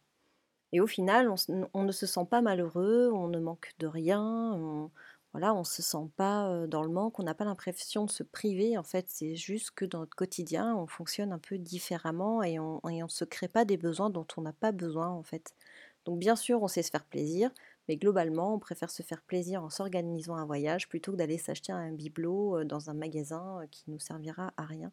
Et 0.72 0.80
au 0.80 0.86
final, 0.86 1.32
on, 1.74 1.82
ne 1.82 1.92
se 1.92 2.06
sent 2.06 2.26
pas 2.30 2.42
malheureux, 2.42 3.10
on 3.12 3.26
ne 3.28 3.40
manque 3.40 3.74
de 3.80 3.86
rien, 3.88 4.90
voilà, 5.32 5.54
on 5.54 5.64
se 5.64 5.82
sent 5.82 6.10
pas 6.16 6.66
dans 6.68 6.82
le 6.82 6.88
manque, 6.88 7.18
on 7.18 7.24
n'a 7.24 7.34
pas 7.34 7.44
l'impression 7.44 8.04
de 8.04 8.10
se 8.10 8.22
priver. 8.22 8.78
En 8.78 8.84
fait, 8.84 9.06
c'est 9.08 9.34
juste 9.34 9.72
que 9.72 9.84
dans 9.84 10.00
notre 10.00 10.16
quotidien, 10.16 10.76
on 10.76 10.86
fonctionne 10.86 11.32
un 11.32 11.38
peu 11.38 11.58
différemment 11.58 12.42
et 12.42 12.58
on 12.60 12.80
ne 12.84 13.08
se 13.08 13.24
crée 13.24 13.48
pas 13.48 13.64
des 13.64 13.76
besoins 13.76 14.10
dont 14.10 14.26
on 14.36 14.42
n'a 14.42 14.52
pas 14.52 14.72
besoin 14.72 15.08
en 15.08 15.24
fait. 15.24 15.54
Donc 16.04 16.18
bien 16.18 16.36
sûr, 16.36 16.62
on 16.62 16.68
sait 16.68 16.82
se 16.82 16.90
faire 16.90 17.04
plaisir, 17.04 17.50
mais 17.88 17.96
globalement, 17.96 18.54
on 18.54 18.58
préfère 18.58 18.90
se 18.90 19.02
faire 19.02 19.22
plaisir 19.22 19.62
en 19.62 19.70
s'organisant 19.70 20.36
un 20.36 20.46
voyage 20.46 20.88
plutôt 20.88 21.12
que 21.12 21.16
d'aller 21.16 21.38
s'acheter 21.38 21.72
un 21.72 21.92
bibelot 21.92 22.64
dans 22.64 22.90
un 22.90 22.94
magasin 22.94 23.60
qui 23.70 23.84
nous 23.88 24.00
servira 24.00 24.52
à 24.56 24.64
rien. 24.64 24.92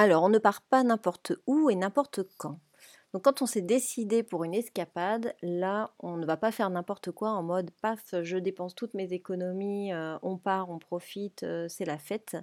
Alors, 0.00 0.22
on 0.22 0.28
ne 0.28 0.38
part 0.38 0.62
pas 0.62 0.84
n'importe 0.84 1.32
où 1.48 1.70
et 1.70 1.74
n'importe 1.74 2.20
quand. 2.38 2.60
Donc 3.12 3.24
quand 3.24 3.42
on 3.42 3.46
s'est 3.46 3.62
décidé 3.62 4.22
pour 4.22 4.44
une 4.44 4.54
escapade, 4.54 5.34
là, 5.42 5.90
on 5.98 6.16
ne 6.16 6.24
va 6.24 6.36
pas 6.36 6.52
faire 6.52 6.70
n'importe 6.70 7.10
quoi 7.10 7.30
en 7.30 7.42
mode 7.42 7.72
paf, 7.82 8.14
je 8.22 8.36
dépense 8.36 8.76
toutes 8.76 8.94
mes 8.94 9.12
économies, 9.12 9.92
euh, 9.92 10.16
on 10.22 10.36
part, 10.36 10.70
on 10.70 10.78
profite, 10.78 11.42
euh, 11.42 11.66
c'est 11.68 11.84
la 11.84 11.98
fête. 11.98 12.36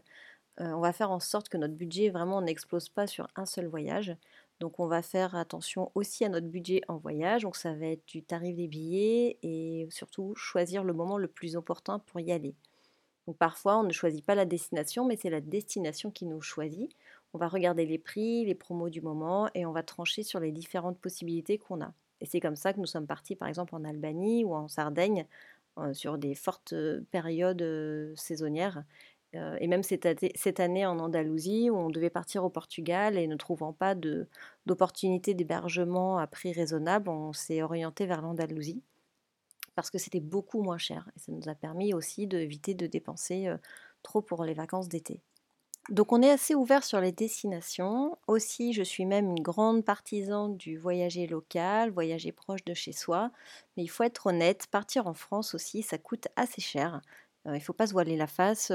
Euh, 0.60 0.72
on 0.74 0.82
va 0.82 0.92
faire 0.92 1.12
en 1.12 1.22
sorte 1.22 1.48
que 1.48 1.56
notre 1.58 1.76
budget 1.76 2.10
vraiment 2.10 2.42
n'explose 2.42 2.90
pas 2.90 3.08
sur 3.08 3.30
un 3.38 3.46
seul 3.46 3.68
voyage. 3.68 4.18
Donc 4.60 4.82
on 4.82 4.88
va 4.88 5.02
faire 5.02 5.36
attention 5.36 5.92
aussi 5.96 6.26
à 6.26 6.30
notre 6.30 6.48
budget 6.48 6.82
en 6.90 6.98
voyage, 6.98 7.44
donc 7.44 7.56
ça 7.56 7.74
va 7.74 7.86
être 7.88 8.06
du 8.08 8.22
tarif 8.24 8.58
des 8.58 8.68
billets 8.68 9.38
et 9.44 9.88
surtout 9.92 10.36
choisir 10.36 10.84
le 10.84 10.94
moment 10.94 11.18
le 11.18 11.30
plus 11.30 11.56
opportun 11.56 12.00
pour 12.00 12.20
y 12.20 12.34
aller. 12.34 12.54
Donc 13.28 13.38
parfois 13.38 13.78
on 13.78 13.84
ne 13.84 13.92
choisit 13.92 14.26
pas 14.26 14.36
la 14.36 14.46
destination, 14.46 15.06
mais 15.06 15.18
c'est 15.18 15.30
la 15.30 15.42
destination 15.42 16.12
qui 16.12 16.26
nous 16.26 16.42
choisit. 16.42 16.92
On 17.36 17.38
va 17.38 17.50
regarder 17.50 17.86
les 17.86 17.98
prix, 17.98 18.46
les 18.46 18.56
promos 18.56 18.90
du 18.90 19.02
moment 19.02 19.50
et 19.54 19.66
on 19.66 19.74
va 19.74 19.84
trancher 19.84 20.24
sur 20.24 20.40
les 20.40 20.54
différentes 20.54 20.98
possibilités 20.98 21.58
qu'on 21.58 21.82
a. 21.82 21.92
Et 22.22 22.26
c'est 22.26 22.40
comme 22.40 22.56
ça 22.56 22.72
que 22.72 22.80
nous 22.80 22.86
sommes 22.86 23.08
partis 23.08 23.36
par 23.36 23.50
exemple 23.50 23.76
en 23.76 23.84
Albanie 23.84 24.46
ou 24.46 24.56
en 24.56 24.70
Sardaigne 24.70 25.28
euh, 25.78 25.94
sur 25.94 26.18
des 26.18 26.34
fortes 26.34 26.72
euh, 26.72 27.02
périodes 27.12 27.62
euh, 27.62 28.14
saisonnières 28.16 28.86
et 29.60 29.68
même 29.68 29.84
cette, 29.84 30.62
année 30.62 30.86
en 30.86 30.98
Andalousie 30.98 31.70
où 31.70 31.76
on 31.76 31.90
devait 31.90 32.10
partir 32.10 32.46
au 32.46 32.50
Portugal 32.50 33.18
et 33.18 33.28
ne 33.28 33.36
trouvant 33.36 33.74
pas 33.74 33.94
d'opportunité 34.66 35.34
d'hébergement 35.34 36.18
à 36.20 36.26
prix 36.26 36.54
raisonnable, 36.54 37.10
on 37.10 37.34
s'est 37.34 37.62
orienté 37.62 38.06
vers 38.06 38.22
l'Andalousie 38.22 38.82
parce 39.76 39.90
que 39.90 39.98
c'était 39.98 40.22
beaucoup 40.22 40.62
moins 40.62 40.78
cher 40.78 41.10
et 41.18 41.20
ça 41.20 41.34
nous 41.34 41.50
a 41.50 41.54
permis 41.56 41.94
aussi 41.94 42.28
d'éviter 42.28 42.76
de 42.76 42.88
dépenser 42.88 43.54
trop 44.04 44.22
pour 44.22 44.46
les 44.46 44.54
vacances 44.54 44.88
d'été. 44.88 45.20
Donc 45.90 46.12
on 46.14 46.22
est 46.22 46.32
assez 46.32 46.56
ouvert 46.56 46.84
sur 46.84 47.00
les 47.00 47.12
destinations. 47.12 48.18
Aussi, 48.28 48.74
je 48.74 48.82
suis 48.84 49.06
même 49.06 49.28
une 49.30 49.42
grande 49.42 49.86
partisane 49.86 50.58
du 50.58 50.78
voyager 50.78 51.28
local, 51.28 51.92
voyager 51.92 52.32
proche 52.32 52.64
de 52.66 52.74
chez 52.74 52.92
soi. 52.92 53.32
Mais 53.78 53.84
il 53.84 53.88
faut 53.88 54.04
être 54.04 54.28
honnête, 54.28 54.66
partir 54.72 55.06
en 55.08 55.14
France 55.14 55.54
aussi, 55.54 55.84
ça 55.84 55.98
coûte 55.98 56.28
assez 56.36 56.62
cher 56.62 57.02
il 57.48 57.52
ne 57.54 57.60
faut 57.60 57.74
pas 57.74 57.86
se 57.88 57.92
voiler 57.94 58.18
la 58.18 58.28
face. 58.28 58.70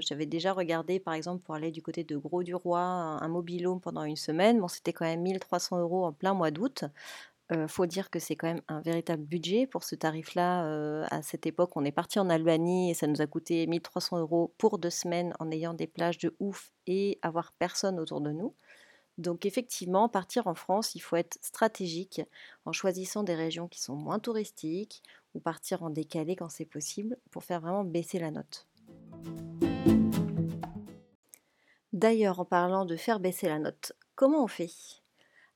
J'avais 0.00 0.26
déjà 0.26 0.52
regardé, 0.52 0.98
par 0.98 1.14
exemple, 1.14 1.42
pour 1.44 1.54
aller 1.54 1.70
du 1.70 1.82
côté 1.82 2.02
de 2.02 2.16
Gros-du-Roi, 2.16 2.80
un, 2.80 3.18
un 3.20 3.28
mobilhome 3.28 3.80
pendant 3.80 4.02
une 4.02 4.16
semaine. 4.16 4.58
Bon, 4.60 4.66
c'était 4.68 4.92
quand 4.92 5.04
même 5.04 5.20
1300 5.22 5.78
euros 5.78 6.04
en 6.04 6.12
plein 6.12 6.34
mois 6.34 6.50
d'août. 6.50 6.84
Il 7.50 7.66
faut 7.66 7.86
dire 7.86 8.10
que 8.10 8.18
c'est 8.18 8.36
quand 8.36 8.48
même 8.48 8.62
un 8.68 8.80
véritable 8.80 9.22
budget 9.22 9.66
pour 9.66 9.82
ce 9.82 9.94
tarif-là. 9.94 11.04
à 11.10 11.22
cette 11.22 11.46
époque, 11.46 11.76
on 11.76 11.84
est 11.84 11.92
parti 11.92 12.18
en 12.18 12.28
Albanie 12.28 12.90
et 12.90 12.94
ça 12.94 13.06
nous 13.06 13.22
a 13.22 13.26
coûté 13.26 13.66
1300 13.66 14.18
euros 14.18 14.54
pour 14.58 14.78
deux 14.78 14.90
semaines 14.90 15.34
en 15.38 15.50
ayant 15.50 15.72
des 15.72 15.86
plages 15.86 16.18
de 16.18 16.36
ouf 16.40 16.72
et 16.86 17.18
avoir 17.22 17.52
personne 17.52 17.98
autour 17.98 18.20
de 18.20 18.32
nous. 18.32 18.54
Donc 19.16 19.46
effectivement, 19.46 20.08
partir 20.08 20.46
en 20.46 20.54
France, 20.54 20.94
il 20.94 21.00
faut 21.00 21.16
être 21.16 21.38
stratégique 21.42 22.20
en 22.66 22.72
choisissant 22.72 23.24
des 23.24 23.34
régions 23.34 23.66
qui 23.66 23.80
sont 23.80 23.96
moins 23.96 24.20
touristiques 24.20 25.02
ou 25.34 25.40
partir 25.40 25.82
en 25.82 25.90
décalé 25.90 26.36
quand 26.36 26.50
c'est 26.50 26.64
possible 26.64 27.16
pour 27.30 27.42
faire 27.42 27.60
vraiment 27.60 27.82
baisser 27.82 28.18
la 28.18 28.30
note. 28.30 28.68
D'ailleurs, 31.92 32.38
en 32.38 32.44
parlant 32.44 32.84
de 32.84 32.94
faire 32.94 33.18
baisser 33.18 33.48
la 33.48 33.58
note, 33.58 33.92
comment 34.14 34.44
on 34.44 34.48
fait? 34.48 34.70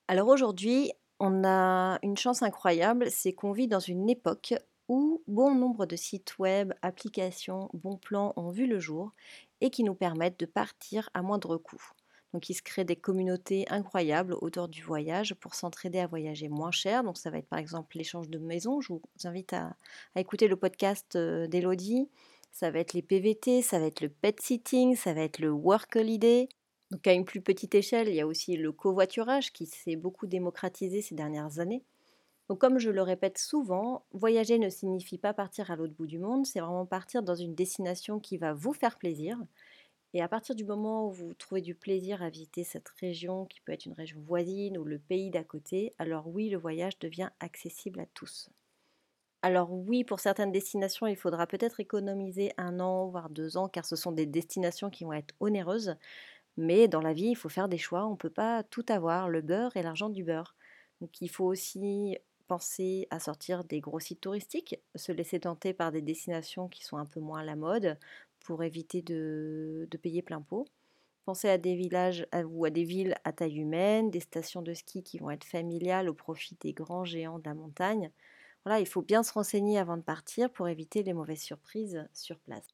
Alors 0.09 0.27
aujourd'hui, 0.27 0.91
on 1.23 1.45
a 1.45 2.01
une 2.03 2.17
chance 2.17 2.43
incroyable, 2.43 3.09
c'est 3.09 3.33
qu'on 3.33 3.53
vit 3.53 3.69
dans 3.69 3.79
une 3.79 4.11
époque 4.11 4.55
où 4.89 5.23
bon 5.29 5.55
nombre 5.55 5.87
de 5.87 5.95
sites 5.95 6.37
web, 6.41 6.73
applications, 6.83 7.71
bons 7.75 7.97
plans 7.97 8.33
ont 8.35 8.51
vu 8.51 8.67
le 8.67 8.81
jour 8.81 9.13
et 9.61 9.71
qui 9.71 9.85
nous 9.85 9.95
permettent 9.95 10.41
de 10.41 10.47
partir 10.47 11.11
à 11.15 11.23
moindre 11.23 11.59
coût. 11.59 11.81
Donc 12.35 12.51
il 12.51 12.55
se 12.55 12.63
crée 12.63 12.85
des 12.85 12.97
communautés 12.97 13.67
incroyables 13.71 14.35
autour 14.41 14.67
du 14.67 14.83
voyage 14.83 15.35
pour 15.35 15.55
s'entraider 15.55 16.01
à 16.01 16.09
voyager 16.09 16.49
moins 16.49 16.73
cher. 16.73 17.05
Donc 17.05 17.17
ça 17.17 17.31
va 17.31 17.39
être 17.39 17.49
par 17.49 17.61
exemple 17.61 17.97
l'échange 17.97 18.29
de 18.29 18.39
maisons. 18.39 18.81
Je 18.81 18.89
vous 18.93 19.03
invite 19.23 19.53
à, 19.53 19.77
écouter 20.17 20.49
le 20.49 20.57
podcast 20.57 21.15
euh, 21.15 21.47
d'Elodie. 21.47 22.11
Ça 22.51 22.73
va 22.73 22.81
être 22.81 22.95
les 22.95 23.03
PVT, 23.03 23.63
ça 23.63 23.79
va 23.79 23.87
être 23.87 24.01
le 24.01 24.09
pet 24.09 24.41
sitting, 24.41 24.97
ça 24.97 25.15
va 25.15 25.21
être 25.23 25.39
le 25.39 25.53
work 25.53 25.95
holiday. 25.95 26.49
Donc 26.93 27.09
à 27.09 27.13
une 27.13 27.25
plus 27.25 27.41
petite 27.41 27.75
échelle, 27.75 28.09
il 28.09 28.15
y 28.15 28.21
a 28.21 28.27
aussi 28.29 28.57
le 28.57 28.71
covoiturage 28.71 29.53
qui 29.53 29.67
s'est 29.67 29.97
beaucoup 29.97 30.29
démocratisé 30.29 31.03
ces 31.03 31.17
dernières 31.17 31.59
années. 31.59 31.85
Donc 32.49 32.61
comme 32.61 32.79
je 32.79 32.91
le 32.91 33.03
répète 33.03 33.39
souvent, 33.39 34.07
voyager 34.13 34.59
ne 34.59 34.71
signifie 34.71 35.19
pas 35.19 35.35
partir 35.35 35.71
à 35.71 35.77
l'autre 35.77 35.95
bout 35.95 36.07
du 36.07 36.19
monde, 36.21 36.47
c'est 36.47 36.61
vraiment 36.61 36.87
partir 36.87 37.23
dans 37.25 37.35
une 37.35 37.55
destination 37.57 38.21
qui 38.21 38.39
va 38.39 38.55
vous 38.55 38.73
faire 38.75 38.99
plaisir, 38.99 39.39
et 40.15 40.23
à 40.23 40.29
partir 40.29 40.55
du 40.55 40.65
moment 40.65 41.09
où 41.09 41.13
vous 41.13 41.35
trouvez 41.35 41.63
du 41.63 41.75
plaisir 41.75 42.23
à 42.23 42.31
visiter 42.31 42.65
cette 42.65 42.89
région, 43.01 43.47
qui 43.47 43.61
peut 43.63 43.73
être 43.73 43.87
une 43.87 43.95
région 43.95 44.21
voisine 44.23 44.79
ou 44.79 44.85
le 44.85 44.99
pays 44.99 45.31
d'à 45.31 45.45
côté, 45.45 45.95
alors 45.99 46.29
oui, 46.29 46.51
le 46.51 46.59
voyage 46.59 46.99
devient 46.99 47.31
accessible 47.41 48.01
à 48.01 48.07
tous. 48.07 48.51
Alors 49.43 49.73
oui, 49.73 50.05
pour 50.05 50.21
certaines 50.21 50.53
destinations, 50.53 51.07
il 51.07 51.17
faudra 51.17 51.47
peut-être 51.47 51.81
économiser 51.81 52.53
un 52.59 52.81
an, 52.81 53.09
voire 53.09 53.31
deux 53.31 53.57
ans, 53.57 53.69
car 53.69 53.85
ce 53.85 53.97
sont 53.97 54.13
des 54.13 54.27
destinations 54.27 54.91
qui 54.91 55.05
vont 55.05 55.13
être 55.13 55.35
onéreuses. 55.41 55.97
Mais 56.57 56.89
dans 56.89 57.01
la 57.01 57.13
vie, 57.13 57.29
il 57.31 57.37
faut 57.37 57.49
faire 57.49 57.69
des 57.69 57.79
choix, 57.79 58.07
on 58.07 58.13
ne 58.13 58.17
peut 58.17 58.31
pas 58.31 58.63
tout 58.65 58.85
avoir, 58.89 59.29
le 59.29 59.41
beurre 59.41 59.77
et 59.77 59.83
l'argent 59.83 60.11
du 60.11 60.25
beurre. 60.25 60.55
Donc 61.01 61.21
il 61.21 61.29
faut 61.29 61.47
aussi 61.47 62.19
penser 62.47 63.07
à 63.11 63.19
sortir 63.19 63.65
des 63.65 63.81
gros 63.81 64.01
sites 64.01 64.21
touristiques, 64.21 64.79
se 64.95 65.13
laisser 65.13 65.41
tenter 65.41 65.73
par 65.73 65.93
des 65.93 66.03
destinations 66.03 66.69
qui 66.69 66.85
sont 66.85 66.99
un 66.99 67.07
peu 67.07 67.21
moins 67.21 67.41
à 67.41 67.45
la 67.45 67.57
mode, 67.57 67.99
pour 68.41 68.63
éviter 68.63 69.03
de, 69.03 69.89
payer 70.03 70.23
plein 70.23 70.43
pot. 70.43 70.67
Pensez 71.25 71.49
à 71.49 71.59
des 71.59 71.77
villages 71.77 72.27
ou 72.47 72.65
à 72.65 72.71
des 72.71 72.85
villes 72.85 73.15
à 73.25 73.33
taille 73.33 73.59
humaine, 73.59 74.11
des 74.11 74.21
stations 74.21 74.63
de 74.63 74.75
ski 74.75 75.03
qui 75.03 75.19
vont 75.19 75.31
être 75.31 75.45
familiales 75.45 76.09
au 76.09 76.15
profit 76.15 76.57
des 76.61 76.73
grands 76.73 77.05
géants 77.05 77.39
de 77.39 77.45
la 77.45 77.55
montagne. 77.55 78.11
Voilà, 78.65 78.81
il 78.81 78.87
faut 78.87 79.03
bien 79.03 79.23
se 79.23 79.33
renseigner 79.33 79.79
avant 79.79 79.97
de 79.97 80.03
partir 80.03 80.51
pour 80.51 80.69
éviter 80.69 81.03
les 81.03 81.13
mauvaises 81.13 81.43
surprises 81.43 82.07
sur 82.13 82.39
place. 82.41 82.67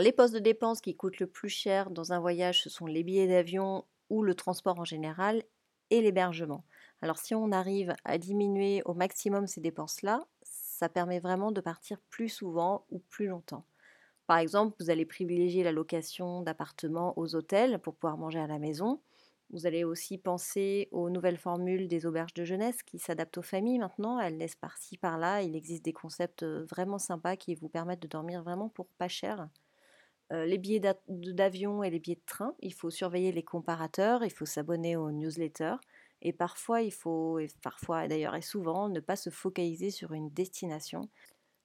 Les 0.00 0.10
postes 0.12 0.34
de 0.34 0.40
dépenses 0.40 0.80
qui 0.80 0.96
coûtent 0.96 1.20
le 1.20 1.28
plus 1.28 1.48
cher 1.48 1.90
dans 1.90 2.12
un 2.12 2.18
voyage, 2.18 2.62
ce 2.62 2.68
sont 2.70 2.86
les 2.86 3.04
billets 3.04 3.28
d'avion 3.28 3.84
ou 4.10 4.22
le 4.22 4.34
transport 4.34 4.80
en 4.80 4.84
général 4.84 5.44
et 5.90 6.00
l'hébergement. 6.00 6.64
Alors 7.02 7.18
si 7.18 7.34
on 7.34 7.52
arrive 7.52 7.94
à 8.04 8.18
diminuer 8.18 8.82
au 8.84 8.94
maximum 8.94 9.46
ces 9.46 9.60
dépenses-là, 9.60 10.26
ça 10.42 10.88
permet 10.88 11.20
vraiment 11.20 11.52
de 11.52 11.60
partir 11.60 12.00
plus 12.10 12.28
souvent 12.28 12.84
ou 12.90 12.98
plus 12.98 13.26
longtemps. 13.28 13.64
Par 14.26 14.38
exemple, 14.38 14.76
vous 14.80 14.90
allez 14.90 15.06
privilégier 15.06 15.64
la 15.64 15.72
location 15.72 16.42
d'appartements 16.42 17.14
aux 17.18 17.36
hôtels 17.36 17.78
pour 17.80 17.94
pouvoir 17.94 18.18
manger 18.18 18.40
à 18.40 18.48
la 18.48 18.58
maison. 18.58 19.00
Vous 19.50 19.66
allez 19.66 19.84
aussi 19.84 20.18
penser 20.18 20.88
aux 20.92 21.10
nouvelles 21.10 21.38
formules 21.38 21.88
des 21.88 22.06
auberges 22.06 22.34
de 22.34 22.44
jeunesse 22.44 22.82
qui 22.82 22.98
s'adaptent 22.98 23.38
aux 23.38 23.42
familles 23.42 23.78
maintenant. 23.78 24.20
Elles 24.20 24.36
naissent 24.38 24.56
par-ci, 24.56 24.98
par-là. 24.98 25.42
Il 25.42 25.56
existe 25.56 25.84
des 25.84 25.92
concepts 25.94 26.44
vraiment 26.44 26.98
sympas 26.98 27.36
qui 27.36 27.54
vous 27.54 27.68
permettent 27.68 28.02
de 28.02 28.08
dormir 28.08 28.42
vraiment 28.42 28.68
pour 28.70 28.88
pas 28.98 29.08
cher. 29.08 29.48
Les 30.30 30.58
billets 30.58 30.82
d'avion 31.08 31.82
et 31.82 31.90
les 31.90 32.00
billets 32.00 32.16
de 32.16 32.26
train, 32.26 32.54
il 32.60 32.74
faut 32.74 32.90
surveiller 32.90 33.32
les 33.32 33.42
comparateurs, 33.44 34.24
il 34.24 34.32
faut 34.32 34.46
s'abonner 34.46 34.96
aux 34.96 35.10
newsletters. 35.10 35.76
Et 36.22 36.32
parfois, 36.32 36.82
il 36.82 36.92
faut, 36.92 37.38
et 37.38 37.48
parfois 37.62 38.08
d'ailleurs 38.08 38.34
et 38.34 38.42
souvent, 38.42 38.88
ne 38.88 39.00
pas 39.00 39.16
se 39.16 39.30
focaliser 39.30 39.90
sur 39.90 40.12
une 40.12 40.30
destination. 40.30 41.08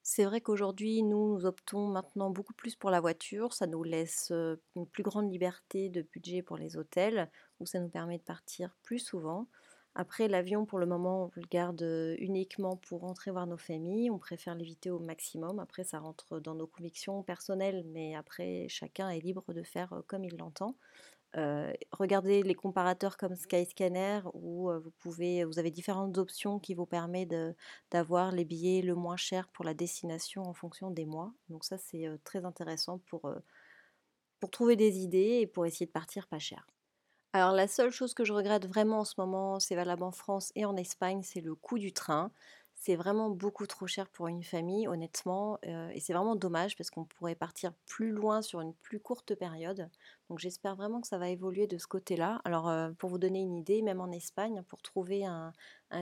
C'est 0.04 0.26
vrai 0.26 0.42
qu'aujourd'hui, 0.42 1.04
nous, 1.04 1.36
nous 1.36 1.46
optons 1.46 1.88
maintenant 1.88 2.32
beaucoup 2.32 2.54
plus 2.54 2.76
pour 2.76 2.90
la 2.90 3.00
voiture. 3.00 3.54
Ça 3.54 3.68
nous 3.68 3.84
laisse 3.84 4.32
une 4.76 4.88
plus 4.88 5.04
grande 5.04 5.32
liberté 5.32 5.90
de 5.90 6.02
budget 6.02 6.42
pour 6.42 6.58
les 6.58 6.76
hôtels, 6.76 7.30
où 7.60 7.66
ça 7.66 7.80
nous 7.80 7.90
permet 7.90 8.18
de 8.18 8.24
partir 8.24 8.76
plus 8.84 9.00
souvent. 9.00 9.48
Après, 9.96 10.28
l'avion, 10.28 10.66
pour 10.66 10.80
le 10.80 10.86
moment, 10.86 11.26
on 11.26 11.32
le 11.36 11.48
garde 11.50 12.16
uniquement 12.18 12.78
pour 12.78 13.02
rentrer 13.02 13.32
voir 13.32 13.46
nos 13.48 13.58
familles. 13.58 14.10
On 14.10 14.20
préfère 14.20 14.56
l'éviter 14.56 14.90
au 14.90 15.00
maximum. 15.00 15.60
Après, 15.60 15.84
ça 15.84 16.00
rentre 16.00 16.40
dans 16.40 16.56
nos 16.56 16.68
convictions 16.68 17.24
personnelles, 17.24 17.84
mais 17.88 18.16
après, 18.16 18.68
chacun 18.70 19.10
est 19.10 19.20
libre 19.20 19.54
de 19.54 19.64
faire 19.64 20.02
comme 20.08 20.24
il 20.24 20.38
l'entend. 20.38 20.76
Regardez 21.92 22.44
les 22.44 22.56
comparateurs 22.56 23.18
comme 23.18 23.36
Skyscanner 23.36 24.22
où 24.34 24.70
vous, 24.72 24.92
pouvez, 25.00 25.44
vous 25.46 25.60
avez 25.60 25.72
différentes 25.72 26.18
options 26.18 26.60
qui 26.60 26.74
vous 26.74 26.86
permettent 26.86 27.36
d'avoir 27.92 28.32
les 28.32 28.46
billets 28.46 28.82
le 28.82 28.96
moins 28.96 29.18
cher 29.18 29.48
pour 29.50 29.66
la 29.66 29.74
destination 29.74 30.44
en 30.44 30.54
fonction 30.54 30.92
des 30.92 31.06
mois. 31.06 31.34
Donc 31.50 31.64
ça 31.64 31.78
c'est 31.78 32.08
très 32.26 32.44
intéressant 32.46 33.00
pour, 33.08 33.32
pour 34.40 34.52
trouver 34.52 34.76
des 34.76 35.00
idées 35.00 35.40
et 35.42 35.48
pour 35.48 35.66
essayer 35.66 35.86
de 35.86 35.92
partir 35.92 36.28
pas 36.28 36.40
cher. 36.40 36.68
Alors 37.34 37.54
la 37.54 37.68
seule 37.68 37.92
chose 37.92 38.14
que 38.14 38.26
je 38.26 38.34
regrette 38.34 38.68
vraiment 38.68 39.00
en 39.00 39.06
ce 39.06 39.14
moment, 39.18 39.60
c'est 39.60 39.76
valable 39.76 40.04
en 40.04 40.12
France 40.12 40.52
et 40.56 40.66
en 40.66 40.76
Espagne, 40.76 41.22
c'est 41.24 41.40
le 41.40 41.56
coût 41.56 41.80
du 41.80 41.94
train. 41.94 42.30
C'est 42.76 42.96
vraiment 42.96 43.30
beaucoup 43.30 43.68
trop 43.68 43.88
cher 43.88 44.10
pour 44.10 44.28
une 44.28 44.44
famille, 44.44 44.88
honnêtement, 44.88 45.60
et 45.64 46.00
c'est 46.00 46.14
vraiment 46.14 46.36
dommage 46.36 46.76
parce 46.76 46.90
qu'on 46.90 47.06
pourrait 47.06 47.36
partir 47.36 47.74
plus 47.86 48.12
loin 48.12 48.42
sur 48.42 48.60
une 48.60 48.74
plus 48.74 49.00
courte 49.00 49.36
période. 49.36 49.88
Donc 50.30 50.40
j'espère 50.40 50.76
vraiment 50.76 51.00
que 51.00 51.08
ça 51.08 51.20
va 51.20 51.30
évoluer 51.30 51.68
de 51.68 51.78
ce 51.78 51.88
côté-là. 51.88 52.42
Alors 52.44 52.70
pour 52.98 53.10
vous 53.10 53.20
donner 53.20 53.40
une 53.40 53.56
idée, 53.56 53.82
même 53.82 54.02
en 54.02 54.12
Espagne, 54.12 54.64
pour 54.68 54.82
trouver 54.82 55.24
un, 55.26 55.54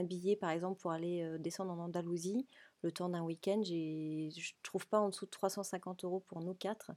billet 0.03 0.35
par 0.35 0.51
exemple 0.51 0.79
pour 0.81 0.91
aller 0.91 1.37
descendre 1.39 1.73
en 1.73 1.79
Andalousie, 1.79 2.47
le 2.81 2.91
temps 2.91 3.09
d'un 3.09 3.23
week-end, 3.23 3.61
je 3.63 3.73
ne 3.73 4.63
trouve 4.63 4.87
pas 4.87 4.99
en 4.99 5.09
dessous 5.09 5.25
de 5.25 5.31
350 5.31 6.05
euros 6.05 6.23
pour 6.27 6.41
nous 6.41 6.53
quatre. 6.53 6.91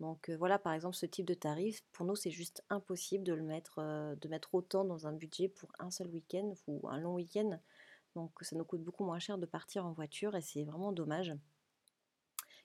Donc 0.00 0.30
voilà, 0.30 0.58
par 0.58 0.72
exemple, 0.72 0.96
ce 0.96 1.06
type 1.06 1.26
de 1.26 1.34
tarif, 1.34 1.82
pour 1.92 2.04
nous, 2.04 2.16
c'est 2.16 2.30
juste 2.30 2.64
impossible 2.68 3.24
de 3.24 3.32
le 3.32 3.42
mettre, 3.42 4.16
de 4.20 4.28
mettre 4.28 4.54
autant 4.54 4.84
dans 4.84 5.06
un 5.06 5.12
budget 5.12 5.48
pour 5.48 5.70
un 5.78 5.90
seul 5.90 6.08
week-end 6.08 6.52
ou 6.66 6.88
un 6.88 6.98
long 6.98 7.14
week-end. 7.14 7.58
Donc 8.14 8.32
ça 8.42 8.56
nous 8.56 8.64
coûte 8.64 8.82
beaucoup 8.82 9.04
moins 9.04 9.18
cher 9.18 9.38
de 9.38 9.46
partir 9.46 9.86
en 9.86 9.92
voiture 9.92 10.36
et 10.36 10.40
c'est 10.40 10.64
vraiment 10.64 10.92
dommage. 10.92 11.34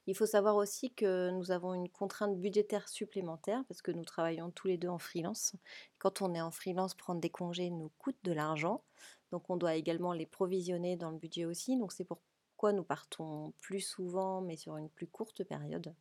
Il 0.08 0.16
faut 0.16 0.26
savoir 0.26 0.56
aussi 0.56 0.92
que 0.92 1.30
nous 1.32 1.52
avons 1.52 1.74
une 1.74 1.90
contrainte 1.90 2.40
budgétaire 2.40 2.90
supplémentaire 2.90 3.64
parce 3.68 3.82
que 3.82 3.92
nous 3.92 4.06
travaillons 4.06 4.50
tous 4.50 4.68
les 4.68 4.78
deux 4.78 4.88
en 4.88 4.98
freelance. 4.98 5.56
Quand 6.00 6.22
on 6.22 6.34
est 6.34 6.42
en 6.42 6.52
freelance, 6.52 6.96
prendre 6.96 7.22
des 7.22 7.30
congés 7.30 7.70
nous 7.70 7.92
coûte 8.00 8.18
de 8.24 8.32
l'argent. 8.32 8.84
Donc 9.32 9.50
on 9.50 9.58
doit 9.58 9.76
également 9.76 10.14
les 10.14 10.26
provisionner 10.26 10.98
dans 10.98 11.12
le 11.12 11.18
budget 11.18 11.46
aussi. 11.46 11.78
Donc 11.78 11.92
c'est 11.92 12.06
pourquoi 12.06 12.74
nous 12.74 12.84
partons 12.84 13.54
plus 13.62 13.82
souvent 13.82 14.42
mais 14.42 14.56
sur 14.56 14.78
une 14.78 14.90
plus 14.90 15.08
courte 15.08 15.44
période. 15.44 15.94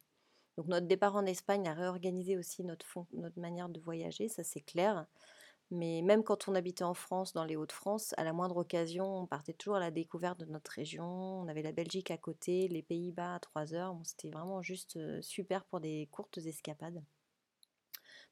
Donc 0.59 0.67
notre 0.67 0.89
départ 0.89 1.15
en 1.15 1.25
Espagne 1.25 1.69
a 1.69 1.73
réorganisé 1.73 2.37
aussi 2.37 2.65
notre, 2.65 2.85
manière 3.37 3.69
de 3.69 3.79
voyager, 3.79 4.29
ça 4.29 4.43
c'est 4.43 4.61
clair. 4.61 5.07
Mais 5.71 6.03
même 6.03 6.25
quand 6.25 6.49
on 6.49 6.55
habitait 6.57 6.83
en 6.83 6.95
France, 6.95 7.33
dans 7.33 7.45
les 7.45 7.55
Hauts-de-France, 7.55 8.13
à 8.17 8.25
la 8.25 8.33
moindre 8.33 8.57
occasion, 8.57 9.21
on 9.21 9.27
partait 9.29 9.53
toujours 9.53 9.77
à 9.77 9.81
la 9.81 9.93
découverte 9.93 10.41
de 10.41 10.47
notre 10.47 10.73
région. 10.73 11.05
On 11.05 11.47
avait 11.47 11.63
la 11.63 11.71
Belgique 11.71 12.11
à 12.11 12.17
côté, 12.17 12.67
les 12.67 12.83
Pays-Bas 12.83 13.37
à 13.37 13.39
3 13.39 13.73
heures. 13.73 13.97
C'était 14.03 14.31
vraiment 14.31 14.61
juste 14.61 14.99
super 15.23 15.65
pour 15.67 15.79
des 15.79 16.09
courtes 16.11 16.39
escapades. 16.39 17.05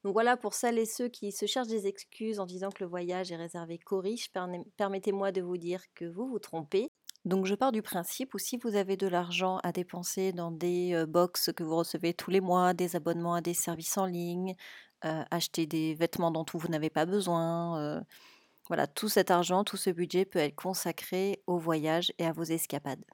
Donc 0.03 0.13
voilà, 0.13 0.37
pour 0.37 0.55
celles 0.55 0.81
et 0.81 0.85
ceux 0.85 1.07
qui 1.07 1.31
se 1.31 1.47
cherchent 1.47 1.69
des 1.69 1.87
excuses 1.87 2.41
en 2.41 2.47
disant 2.47 2.71
que 2.71 2.83
le 2.83 2.91
voyage 2.91 3.31
est 3.31 3.37
réservé 3.37 3.79
qu'aux 3.79 4.01
riches, 4.01 4.33
permettez-moi 4.77 5.31
de 5.31 5.43
vous 5.43 5.59
dire 5.59 5.85
que 5.95 6.07
vous 6.07 6.27
vous 6.27 6.41
trompez. 6.41 6.91
Donc 7.27 7.45
je 7.45 7.57
pars 7.57 7.73
du 7.73 7.83
principe 7.83 8.35
où 8.35 8.39
si 8.39 8.57
vous 8.57 8.77
avez 8.77 8.97
de 8.97 9.09
l'argent 9.09 9.59
à 9.65 9.73
dépenser 9.73 10.33
dans 10.33 10.53
des 10.53 11.05
box 11.09 11.51
que 11.57 11.65
vous 11.65 11.75
recevez 11.75 12.15
tous 12.15 12.31
les 12.31 12.41
mois, 12.41 12.73
des 12.73 12.95
abonnements 12.95 13.35
à 13.35 13.41
des 13.41 13.53
services 13.53 13.99
en 13.99 14.07
ligne, 14.07 14.55
acheter 15.03 15.67
des 15.67 15.95
vêtements 15.95 16.31
dont 16.31 16.47
vous 16.55 16.69
n'avez 16.69 16.89
pas 16.89 17.05
besoin. 17.05 18.05
voilà, 18.69 18.87
tout 18.87 19.09
cet 19.09 19.33
argent, 19.33 19.65
tout 19.65 19.77
ce 19.77 19.91
budget 19.91 20.25
peut 20.25 20.39
être 20.39 20.55
consacré 20.55 21.43
au 21.49 21.59
voyage 21.59 22.13
et 22.19 22.27
à 22.27 22.33
vos 22.33 22.45
escapades. 22.45 23.05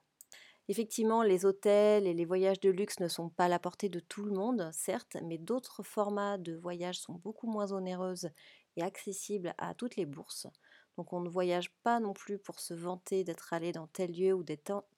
Effectivement, 0.68 1.22
les 1.22 1.46
hôtels 1.46 2.06
et 2.06 2.14
les 2.14 2.24
voyages 2.26 2.60
de 2.60 2.70
luxe 2.70 3.00
ne 3.00 3.08
sont 3.08 3.30
pas 3.30 3.46
à 3.46 3.48
la 3.48 3.58
portée 3.58 3.88
de 3.88 3.98
tout 3.98 4.24
le 4.24 4.32
monde, 4.32 4.68
certes, 4.72 5.16
mais 5.24 5.38
d'autres 5.38 5.82
formats 5.82 6.36
de 6.36 6.54
voyage 6.54 6.98
sont 6.98 7.14
beaucoup 7.14 7.50
moins 7.50 7.72
onéreuses 7.72 8.28
et 8.76 8.82
accessibles 8.82 9.54
à 9.56 9.74
toutes 9.74 9.96
les 9.96 10.06
bourses. 10.06 10.46
Donc 10.96 11.12
on 11.12 11.20
ne 11.20 11.28
voyage 11.28 11.70
pas 11.82 12.00
non 12.00 12.12
plus 12.12 12.38
pour 12.38 12.60
se 12.60 12.74
vanter 12.74 13.24
d'être 13.24 13.52
allé 13.52 13.72
dans 13.72 13.86
tel 13.86 14.12
lieu 14.12 14.34
ou 14.34 14.44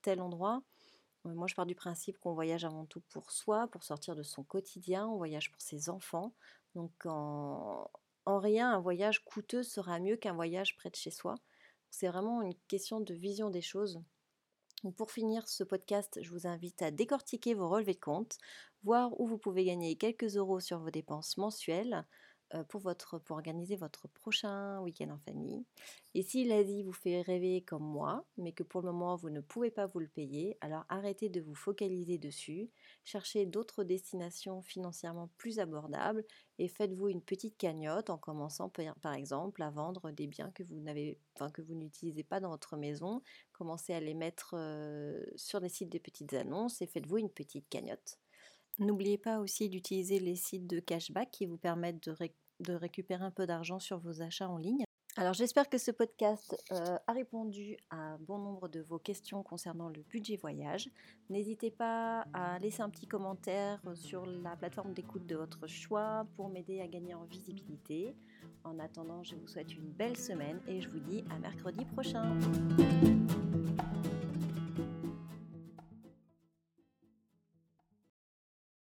tel 0.03 0.21
endroit. 0.21 0.63
Moi, 1.25 1.47
je 1.47 1.55
pars 1.55 1.65
du 1.65 1.75
principe 1.75 2.19
qu'on 2.19 2.35
voyage 2.35 2.67
avant 2.67 2.85
tout 2.85 3.01
pour 3.09 3.31
soi, 3.31 3.67
pour 3.69 3.83
sortir 3.83 4.15
de 4.15 4.23
son 4.23 4.45
quotidien, 4.45 5.07
on 5.07 5.17
voyage 5.17 5.51
pour 5.51 5.61
ses 5.63 5.89
enfants, 5.89 6.35
donc 6.75 6.93
en, 7.07 7.89
rien, 8.27 8.73
un 8.73 8.81
voyage 8.81 9.25
coûteux 9.25 9.63
sera 9.63 10.01
mieux 10.01 10.17
qu'un 10.17 10.35
voyage 10.35 10.77
près 10.77 10.91
de 10.91 10.97
chez 10.97 11.11
soi. 11.11 11.37
C'est 11.91 12.09
vraiment 12.09 12.43
une 12.43 12.55
question 12.69 13.01
de 13.01 13.15
vision 13.15 13.49
des 13.49 13.63
choses. 13.63 14.03
pour 14.97 15.11
finir 15.11 15.49
ce 15.49 15.65
podcast, 15.65 16.19
je 16.21 16.31
vous 16.31 16.47
invite 16.47 16.83
à 16.83 16.91
décortiquer 16.91 17.55
vos 17.55 17.71
relevés 17.71 17.95
de 17.95 18.01
compte, 18.01 18.37
voir 18.83 19.19
où 19.19 19.27
vous 19.27 19.39
pouvez 19.39 19.65
gagner 19.65 19.97
quelques 19.97 20.37
euros 20.37 20.61
sur 20.61 20.79
vos 20.79 20.91
dépenses 20.91 21.39
mensuelles, 21.39 21.95
euh, 21.95 22.03
pour, 22.63 22.81
votre, 22.81 23.19
pour 23.19 23.37
organiser 23.37 23.77
votre 23.77 24.09
prochain 24.09 24.81
week-end 24.81 25.11
en 25.11 25.19
famille. 25.19 25.65
Et 26.15 26.23
si 26.23 26.45
l'Asie 26.45 26.85
vous 26.85 26.93
fait 26.93 27.23
rêver 27.23 27.63
comme 27.63 27.83
moi, 27.83 28.25
mais 28.37 28.53
que 28.53 28.63
pour 28.63 28.81
le 28.81 28.93
moment 28.93 29.17
vous 29.17 29.31
ne 29.31 29.41
pouvez 29.41 29.71
pas 29.71 29.87
vous 29.87 29.99
le 29.99 30.07
payer, 30.07 30.57
alors 30.61 30.85
arrêtez 30.89 31.29
de 31.29 31.41
vous 31.41 31.55
focaliser 31.55 32.19
dessus, 32.19 32.71
cherchez 33.03 33.47
d'autres 33.47 33.83
destinations 33.83 34.63
financièrement 34.63 35.31
plus 35.37 35.59
abordables 35.59 36.25
et 36.59 36.69
faites-vous 36.69 37.09
une 37.09 37.23
petite 37.23 37.57
cagnotte 37.57 38.11
en 38.11 38.19
commençant 38.19 38.71
par 39.03 39.15
exemple 39.15 39.63
à 39.63 39.71
vendre 39.71 40.13
des 40.13 40.29
biens 40.29 40.53
que 40.53 40.63
vous 40.63 40.81
n'avez, 40.81 41.19
enfin, 41.35 41.51
que 41.51 41.63
vous 41.63 41.75
n'utilisez 41.75 42.23
pas 42.23 42.39
dans 42.39 42.51
votre 42.51 42.77
maison. 42.77 43.23
Commencez 43.53 43.93
à 43.93 44.01
les 44.01 44.15
mettre 44.15 44.55
euh, 44.57 45.25
sur 45.35 45.61
des 45.61 45.69
sites 45.69 45.91
de 45.91 45.99
petites 45.99 46.35
annonces 46.35 46.81
et 46.81 46.87
faites-vous 46.87 47.19
une 47.19 47.31
petite 47.31 47.69
cagnotte. 47.69 48.19
N'oubliez 48.79 49.19
pas 49.19 49.39
aussi 49.39 49.69
d'utiliser 49.69 50.19
les 50.19 50.35
sites 50.35 50.67
de 50.67 50.81
cashback 50.81 51.31
qui 51.31 51.47
vous 51.47 51.57
permettent 51.57 52.03
de, 52.61 52.75
récupérer 52.75 53.25
un 53.25 53.31
peu 53.31 53.47
d'argent 53.47 53.79
sur 53.79 53.99
vos 53.99 54.23
achats 54.23 54.49
en 54.49 54.59
ligne. 54.59 54.85
Alors 55.17 55.33
j'espère 55.33 55.69
que 55.69 55.79
ce 55.79 55.93
podcast 55.93 56.57
euh, 56.73 56.99
a 57.07 57.13
répondu 57.13 57.77
à 57.91 58.17
bon 58.19 58.39
nombre 58.39 58.67
de 58.67 58.81
vos 58.81 58.99
questions 58.99 59.45
concernant 59.45 59.89
le 59.89 60.03
budget 60.03 60.37
voyage. 60.37 60.91
N'hésitez 61.31 61.71
pas 61.71 62.27
à 62.33 62.59
laisser 62.59 62.83
un 62.83 62.91
petit 62.91 63.07
commentaire 63.07 63.81
sur 63.95 64.27
la 64.27 64.57
plateforme 64.57 64.93
d'écoute 64.93 65.25
de 65.27 65.37
votre 65.37 65.69
choix 65.69 66.27
pour 66.35 66.49
m'aider 66.49 66.81
à 66.81 66.89
gagner 66.89 67.15
en 67.15 67.25
visibilité. 67.25 68.17
En 68.65 68.81
attendant, 68.81 69.23
je 69.23 69.37
vous 69.37 69.47
souhaite 69.47 69.73
une 69.73 69.89
belle 69.93 70.17
semaine 70.17 70.61
et 70.67 70.81
je 70.81 70.89
vous 70.89 71.01
dis 71.01 71.23
à 71.31 71.39
mercredi 71.39 71.85
prochain. 71.85 72.37